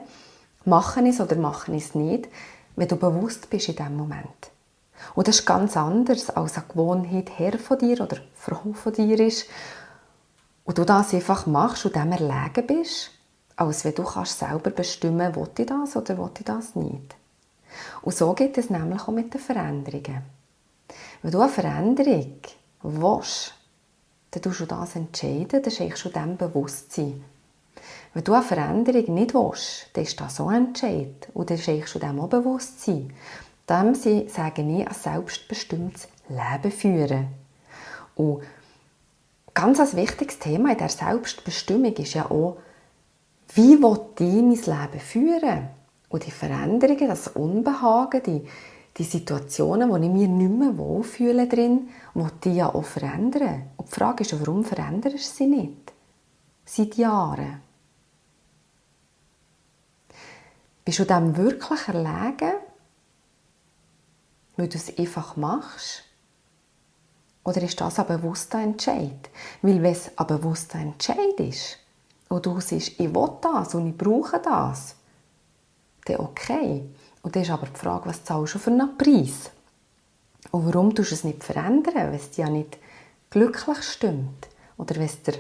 mache 0.65 1.03
ich 1.03 1.09
es 1.09 1.21
oder 1.21 1.37
mache 1.37 1.71
ich 1.75 1.85
es 1.85 1.95
nicht, 1.95 2.27
wenn 2.75 2.89
du 2.89 2.97
bewusst 2.97 3.51
bist 3.51 3.69
in 3.69 3.77
dem 3.77 3.95
Moment. 3.95 4.51
Und 5.15 5.29
das 5.29 5.41
ist 5.41 5.47
ganz 5.47 5.77
anders, 5.77 6.31
als 6.31 6.57
eine 6.57 6.65
Gewohnheit 6.67 7.39
her 7.39 7.59
von 7.59 7.79
dir 7.79 8.01
oder 8.01 8.17
Frau 8.35 8.73
von 8.73 8.95
dir 8.95 9.21
ist. 9.21 9.45
Und 10.65 10.79
du 10.79 10.85
das 10.87 11.13
einfach 11.13 11.45
machst 11.45 11.85
und 11.85 11.95
dem 11.95 12.11
erlegen 12.11 12.67
bist, 12.67 13.11
als 13.59 13.85
wenn 13.85 13.95
du 13.95 14.05
kannst 14.05 14.39
selber 14.39 14.71
bestimmen 14.71 15.35
will 15.35 15.51
ich 15.57 15.67
das 15.67 15.97
oder 15.97 16.17
will 16.19 16.31
ich 16.39 16.45
das 16.45 16.75
nicht. 16.75 17.17
Und 18.03 18.17
so 18.17 18.33
geht 18.33 18.57
es 18.59 18.71
nämlich 18.71 19.03
auch 19.03 19.09
mit 19.09 19.33
den 19.33 19.41
Veränderungen. 19.41 20.23
Wenn 21.23 21.31
du 21.31 21.41
eine 21.41 21.51
Veränderung 21.51 22.39
willst, 22.83 23.55
dann 24.31 24.43
tust 24.43 24.61
du 24.61 24.67
das 24.67 24.97
entscheiden, 24.97 25.63
dann 25.63 25.71
schenkst 25.71 26.05
du 26.05 26.09
dem 26.09 26.37
Bewusstsein. 26.37 27.25
Wenn 28.15 28.25
du 28.25 28.33
eine 28.33 28.43
Veränderung 28.43 29.15
nicht 29.15 29.35
willst, 29.35 29.91
dann 29.93 30.05
ist 30.05 30.21
das 30.21 30.37
so 30.37 30.49
ein 30.49 30.69
Entscheid 30.69 31.29
und 31.35 31.51
dann 31.51 31.59
schenkst 31.59 31.95
du 31.95 31.99
dem 31.99 32.21
auch 32.21 32.29
Bewusstsein 32.29 33.13
dem 33.69 33.95
sie, 33.95 34.29
sagen 34.29 34.79
ich, 34.79 34.87
ein 34.87 34.95
selbstbestimmtes 34.95 36.09
Leben 36.29 36.73
führen. 36.73 37.29
Und 38.15 38.43
ganz 39.55 39.81
ein 39.81 39.97
wichtiges 39.97 40.39
Thema 40.39 40.73
in 40.73 40.79
der 40.79 40.89
Selbstbestimmung 40.89 41.95
ist 41.95 42.15
ja 42.15 42.31
auch, 42.31 42.57
wie 43.55 43.83
will 43.83 44.01
ich 44.19 44.67
mein 44.67 44.81
Leben 44.91 45.01
führen? 45.01 45.69
Und 46.09 46.27
die 46.27 46.31
Veränderungen, 46.31 47.09
das 47.09 47.29
Unbehagen, 47.29 48.23
die, 48.23 48.47
die 48.97 49.05
Situationen, 49.05 49.91
wo 49.91 49.97
ich 49.97 50.09
mich 50.09 50.29
nicht 50.29 50.51
mehr 50.51 50.77
wohlfühle 50.77 51.47
drin, 51.47 51.89
will 52.15 52.31
ich 52.45 52.55
ja 52.55 52.75
auch 52.75 52.85
verändern. 52.85 53.71
Und 53.77 53.89
die 53.89 53.95
Frage 53.95 54.25
ist, 54.25 54.39
warum 54.41 54.65
veränderst 54.65 55.17
du 55.17 55.19
sie 55.19 55.47
nicht? 55.47 55.93
Seit 56.65 56.97
Jahren. 56.97 57.61
Bist 60.85 60.99
du 60.99 61.05
dem 61.05 61.37
wirklich 61.37 61.89
erlegen? 61.89 62.53
weil 64.59 64.69
du 64.69 64.77
es 64.77 64.99
einfach 64.99 65.37
machst, 65.37 66.03
Oder 67.45 67.63
ist 67.63 67.81
das 67.81 67.99
ein 67.99 68.07
bewusster 68.07 68.61
Entscheid? 68.61 69.31
Weil 69.63 69.83
wenn 69.83 69.93
es 69.93 70.11
ein 70.19 70.27
bewusster 70.27 70.81
Entscheid 70.81 71.39
ist 71.39 71.79
und 72.29 72.47
du 72.47 72.61
siehst, 72.61 73.01
ich 73.01 73.15
will 73.15 73.31
das 73.41 73.75
und 73.75 73.89
ich 73.89 73.97
brauche 73.97 74.39
das, 74.39 74.97
dann 76.05 76.21
okay. 76.21 76.85
Und 77.23 77.35
dann 77.35 77.43
ist 77.43 77.51
aber 77.51 77.67
die 77.67 77.79
Frage, 77.79 78.09
was 78.09 78.25
zahlst 78.25 78.55
du 78.55 78.59
für 78.59 78.71
einen 78.71 78.97
Preis? 78.97 79.51
Und 80.51 80.67
warum 80.67 80.95
tust 80.95 81.11
du 81.11 81.15
es 81.15 81.25
nicht 81.25 81.45
verändern, 81.45 81.95
wenn 81.95 82.15
es 82.15 82.31
dir 82.31 82.47
ja 82.47 82.51
nicht 82.51 82.79
glücklich 83.31 83.83
stimmt 83.83 84.49
oder 84.77 84.95
wenn 84.97 85.03
es 85.03 85.23
dir 85.23 85.35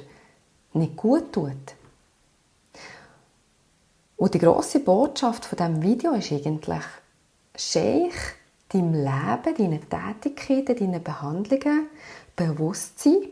nicht 0.73 0.97
gut 0.97 1.33
tut? 1.33 1.75
Und 4.17 4.35
die 4.35 4.39
grosse 4.39 4.81
Botschaft 4.81 5.45
von 5.45 5.57
diesem 5.57 5.83
Video 5.83 6.13
ist 6.13 6.33
eigentlich, 6.33 6.85
Scheich 7.61 8.15
deinem 8.69 8.95
Leben, 8.95 9.57
deinen 9.57 9.81
Tätigkeiten, 9.91 10.77
deinen 10.77 11.03
Behandlungen 11.03 11.89
bewusst 12.37 13.01
sein. 13.01 13.23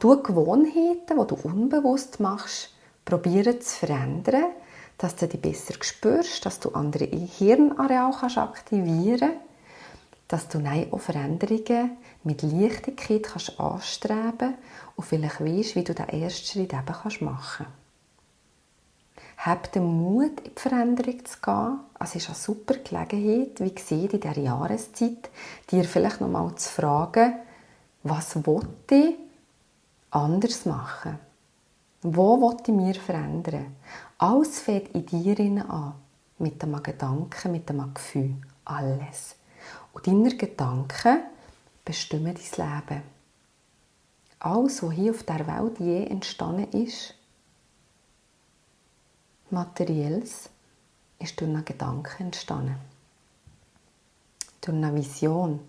Du 0.00 0.22
Gewohnheiten, 0.22 0.96
die 1.08 1.26
du 1.26 1.34
unbewusst 1.42 2.20
machst, 2.20 2.70
probieren 3.04 3.60
zu 3.60 3.86
verändern, 3.86 4.46
dass 4.96 5.14
du 5.14 5.28
dich 5.28 5.42
besser 5.42 5.74
spürst, 5.78 6.46
dass 6.46 6.58
du 6.58 6.70
andere 6.70 7.04
Hirnareale 7.04 8.36
aktivieren 8.36 9.18
kannst, 9.20 9.40
dass 10.28 10.48
du 10.48 10.58
nein 10.58 10.90
auch 10.90 11.00
Veränderungen 11.00 11.98
mit 12.24 12.40
Leichtigkeit 12.40 13.24
kannst 13.24 13.60
anstreben 13.60 14.54
und 14.96 15.04
vielleicht 15.04 15.38
weißt, 15.42 15.76
wie 15.76 15.84
du 15.84 15.92
den 15.92 16.08
ersten 16.08 16.46
Schritt 16.46 16.72
eben 16.72 17.24
machen 17.26 17.66
kannst. 17.66 17.70
Hab 19.36 19.70
den 19.72 19.84
Mut, 19.84 20.40
in 20.40 20.54
die 20.54 20.60
Veränderung 20.60 21.24
zu 21.26 21.38
gehen. 21.42 21.80
Es 21.98 22.14
ist 22.14 22.28
eine 22.28 22.36
super 22.36 22.74
Gelegenheit, 22.74 23.60
wie 23.60 23.74
gesagt, 23.74 24.14
in 24.14 24.20
dieser 24.20 24.38
Jahreszeit, 24.38 25.28
dir 25.70 25.84
vielleicht 25.84 26.22
noch 26.22 26.28
mal 26.28 26.54
zu 26.56 26.70
fragen, 26.70 27.34
was 28.02 28.34
ich 28.34 28.46
anders 30.10 30.66
machen? 30.66 31.18
Wo 32.02 32.40
wollte 32.40 32.70
ich 32.70 32.76
mir 32.76 32.94
verändern? 32.94 33.76
Alles 34.18 34.60
fängt 34.60 34.94
in 34.94 35.06
dir 35.06 35.70
an. 35.70 35.94
Mit 36.38 36.62
einem 36.62 36.82
Gedanken, 36.82 37.52
mit 37.52 37.68
einem 37.70 37.92
Gefühl. 37.92 38.36
Alles. 38.64 39.36
Und 39.92 40.06
deine 40.06 40.34
Gedanken 40.36 41.20
bestimmen 41.84 42.34
dein 42.56 42.82
Leben. 42.86 43.02
Alles, 44.38 44.82
was 44.82 44.92
hier 44.92 45.10
auf 45.10 45.22
der 45.24 45.46
Welt 45.46 45.78
je 45.80 46.06
entstanden 46.06 46.70
ist, 46.72 47.14
Materielles 49.50 50.48
ist 51.18 51.40
durch 51.40 51.50
einen 51.50 51.64
Gedanken 51.64 52.24
entstanden. 52.24 52.76
Durch 54.60 54.76
eine 54.76 54.94
Vision. 54.94 55.60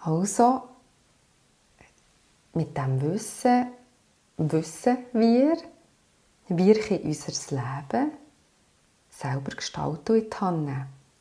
Also, 0.00 0.62
mit 2.54 2.76
dem 2.76 3.00
Wissen 3.02 3.66
wissen 4.36 4.98
wir, 5.12 5.56
wir 6.48 6.80
können 6.80 7.02
unser 7.02 7.54
Leben 7.54 8.12
selber 9.10 9.56
gestalten 9.56 10.16
in 10.16 10.30
die 10.30 10.36
Hand. 10.36 10.70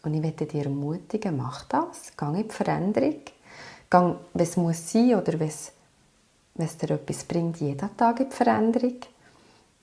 Und 0.04 0.14
ich 0.14 0.22
möchte 0.22 0.46
dir 0.46 0.66
ermutigen, 0.66 1.38
mach 1.38 1.64
das, 1.66 2.12
geh 2.18 2.26
in 2.26 2.48
die 2.48 2.54
Veränderung, 2.54 3.22
geh, 3.90 4.16
wenn 4.34 4.44
es 4.44 4.58
muss 4.58 4.92
sein 4.92 5.16
oder 5.16 5.40
wenn 5.40 5.48
es 5.48 6.78
dir 6.78 6.92
etwas 6.92 7.24
bringt, 7.24 7.62
jeden 7.62 7.98
Tag 7.98 8.20
in 8.20 8.30
die 8.30 8.36
Veränderung. 8.36 8.98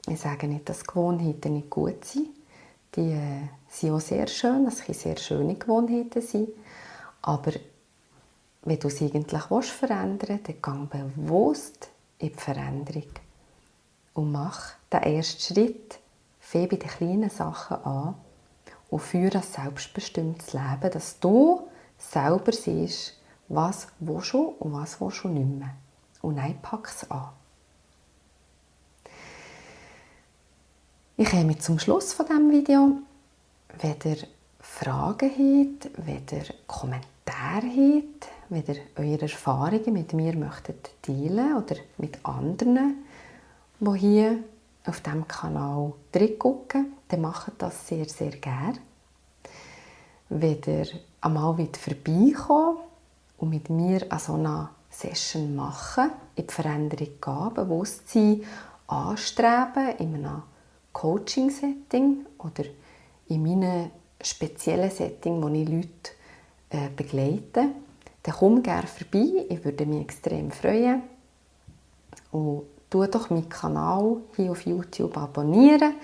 Ich 0.07 0.21
sage 0.21 0.47
nicht, 0.47 0.69
dass 0.69 0.85
Gewohnheiten 0.85 1.55
nicht 1.55 1.71
gut 1.71 2.05
sind. 2.05 2.29
Die 2.97 3.13
äh, 3.13 3.49
sind 3.69 3.93
auch 3.93 4.01
sehr 4.01 4.27
schön, 4.27 4.67
es 4.67 4.83
können 4.83 4.99
sehr 4.99 5.17
schöne 5.17 5.55
Gewohnheiten 5.55 6.21
sein. 6.21 6.49
Aber 7.23 7.53
wenn 8.63 8.79
du 8.79 8.89
es 8.89 9.01
eigentlich 9.01 9.51
willst, 9.51 9.71
verändern 9.71 10.41
willst, 10.45 10.67
dann 10.67 10.89
geh 10.91 10.99
bewusst 10.99 11.89
in 12.19 12.29
die 12.29 12.35
Veränderung. 12.35 13.11
Und 14.15 14.33
mach 14.33 14.73
den 14.93 15.03
ersten 15.03 15.55
Schritt. 15.55 15.99
Fang 16.41 16.69
bei 16.69 16.77
den 16.77 16.89
kleinen 16.89 17.31
Sachen 17.31 17.77
an 17.85 18.15
und 18.91 19.01
führe 19.01 19.39
ein 19.39 19.43
selbstbestimmtes 19.43 20.53
Leben, 20.53 20.91
dass 20.93 21.21
du 21.21 21.69
selber 21.97 22.53
siehst, 22.53 23.15
was 23.49 23.89
willst 24.01 24.33
du 24.33 24.55
und 24.59 24.73
was 24.73 25.01
willst 25.01 25.25
du 25.25 25.29
nicht 25.29 25.47
mehr. 25.47 25.75
Und 26.23 26.37
dann 26.37 26.61
pack 26.61 26.89
es 26.89 27.11
an. 27.11 27.29
Ich 31.17 31.31
komme 31.31 31.59
zum 31.59 31.79
Schluss 31.79 32.13
von 32.13 32.27
diesem 32.27 32.51
Video. 32.51 32.99
Wenn 33.79 33.97
ihr 34.05 34.17
Fragen 34.59 35.31
habt, 35.31 35.91
wenn 36.07 36.27
ihr 36.31 36.55
Kommentare 36.67 37.67
habt, 37.67 38.29
wenn 38.51 38.65
ihr 38.67 38.81
eure 38.97 39.23
Erfahrungen 39.23 39.93
mit 39.93 40.13
mir 40.13 40.37
möchtet 40.37 40.91
teilen 41.03 41.57
oder 41.57 41.77
mit 41.99 42.19
anderen, 42.25 43.05
die 43.79 43.99
hier 43.99 44.39
auf 44.85 45.01
diesem 45.01 45.27
Kanal 45.27 45.93
gucken, 46.39 46.93
dann 47.09 47.21
macht 47.21 47.53
das 47.59 47.87
sehr, 47.87 48.07
sehr 48.07 48.33
gerne. 48.33 48.79
Wenn 50.29 50.61
ihr 50.67 50.87
einmal 51.21 51.57
vorbeikommen 51.73 52.79
und 53.39 53.51
mit 53.51 53.71
mir 53.71 54.05
an 54.11 54.19
so 54.19 54.35
einer 54.35 54.71
Session 54.91 55.55
machen, 55.55 56.11
in 56.35 56.47
die 56.47 56.53
Veränderung 56.53 57.09
gehen, 57.21 57.55
Bewusstsein 57.55 58.43
anstreben, 58.89 59.97
in 59.99 60.15
einem 60.17 60.43
Coaching-Setting 60.93 62.27
oder 62.39 62.65
in 63.29 63.43
meinem 63.43 63.91
speziellen 64.21 64.91
Setting, 64.91 65.41
wo 65.41 65.49
ich 65.49 65.69
Leute 65.69 66.11
äh, 66.71 66.89
begleite, 66.95 67.71
dann 68.23 68.35
komm 68.35 68.63
gerne 68.63 68.87
vorbei. 68.87 69.47
Ich 69.49 69.65
würde 69.65 69.87
mich 69.87 70.03
extrem 70.03 70.51
freuen. 70.51 71.03
Und 72.33 72.65
tu 72.91 73.05
doch 73.07 73.31
meinen 73.31 73.49
Kanal 73.49 74.19
hier 74.37 74.53
auf 74.53 74.67
YouTube 74.67 75.17
abonnieren. 75.17 75.95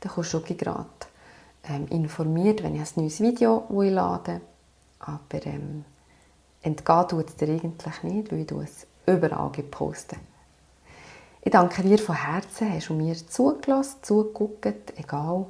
Dann 0.00 0.12
kommst 0.12 0.34
du 0.34 0.40
gerade 0.40 0.86
ähm, 1.64 1.86
informiert, 1.88 2.62
wenn 2.62 2.74
ich 2.74 2.80
ein 2.80 3.02
neues 3.02 3.20
Video 3.20 3.64
lade. 3.70 4.40
Aber 5.00 5.46
ähm, 5.46 5.84
entgehen 6.62 7.24
es 7.26 7.36
dir 7.36 7.48
eigentlich 7.48 8.02
nicht, 8.02 8.32
weil 8.32 8.44
du 8.44 8.60
es 8.60 8.86
überall 9.06 9.50
poste. 9.50 10.16
Ich 11.42 11.52
danke 11.52 11.82
dir 11.82 11.98
von 11.98 12.16
Herzen, 12.16 12.72
hast 12.72 12.88
du 12.88 12.94
mir 12.94 13.14
zugelassen, 13.14 13.98
zugeguckt, 14.02 14.98
egal. 14.98 15.46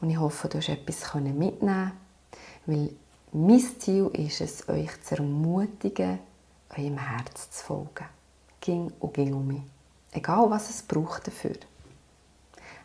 Und 0.00 0.10
ich 0.10 0.18
hoffe, 0.18 0.48
du 0.48 0.58
hast 0.58 0.68
etwas 0.68 1.14
mitnehmen 1.14 1.92
weil 2.66 2.90
mein 3.32 3.60
Ziel 3.78 4.10
ist 4.14 4.40
es, 4.40 4.68
euch 4.68 4.90
zu 5.02 5.16
ermutigen, 5.16 6.18
eurem 6.76 6.98
Herz 6.98 7.50
zu 7.50 7.64
folgen. 7.64 8.06
Ging 8.60 8.92
und 9.00 9.14
ging 9.14 9.34
um 9.34 9.46
mich. 9.46 9.62
Egal, 10.12 10.50
was 10.50 10.70
es 10.70 10.82
braucht 10.82 11.26
dafür. 11.26 11.56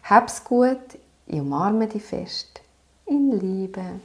Hab's 0.04 0.44
gut, 0.44 0.98
ich 1.26 1.40
umarme 1.40 1.88
dich 1.88 2.04
fest. 2.04 2.62
In 3.06 3.40
Liebe. 3.40 4.00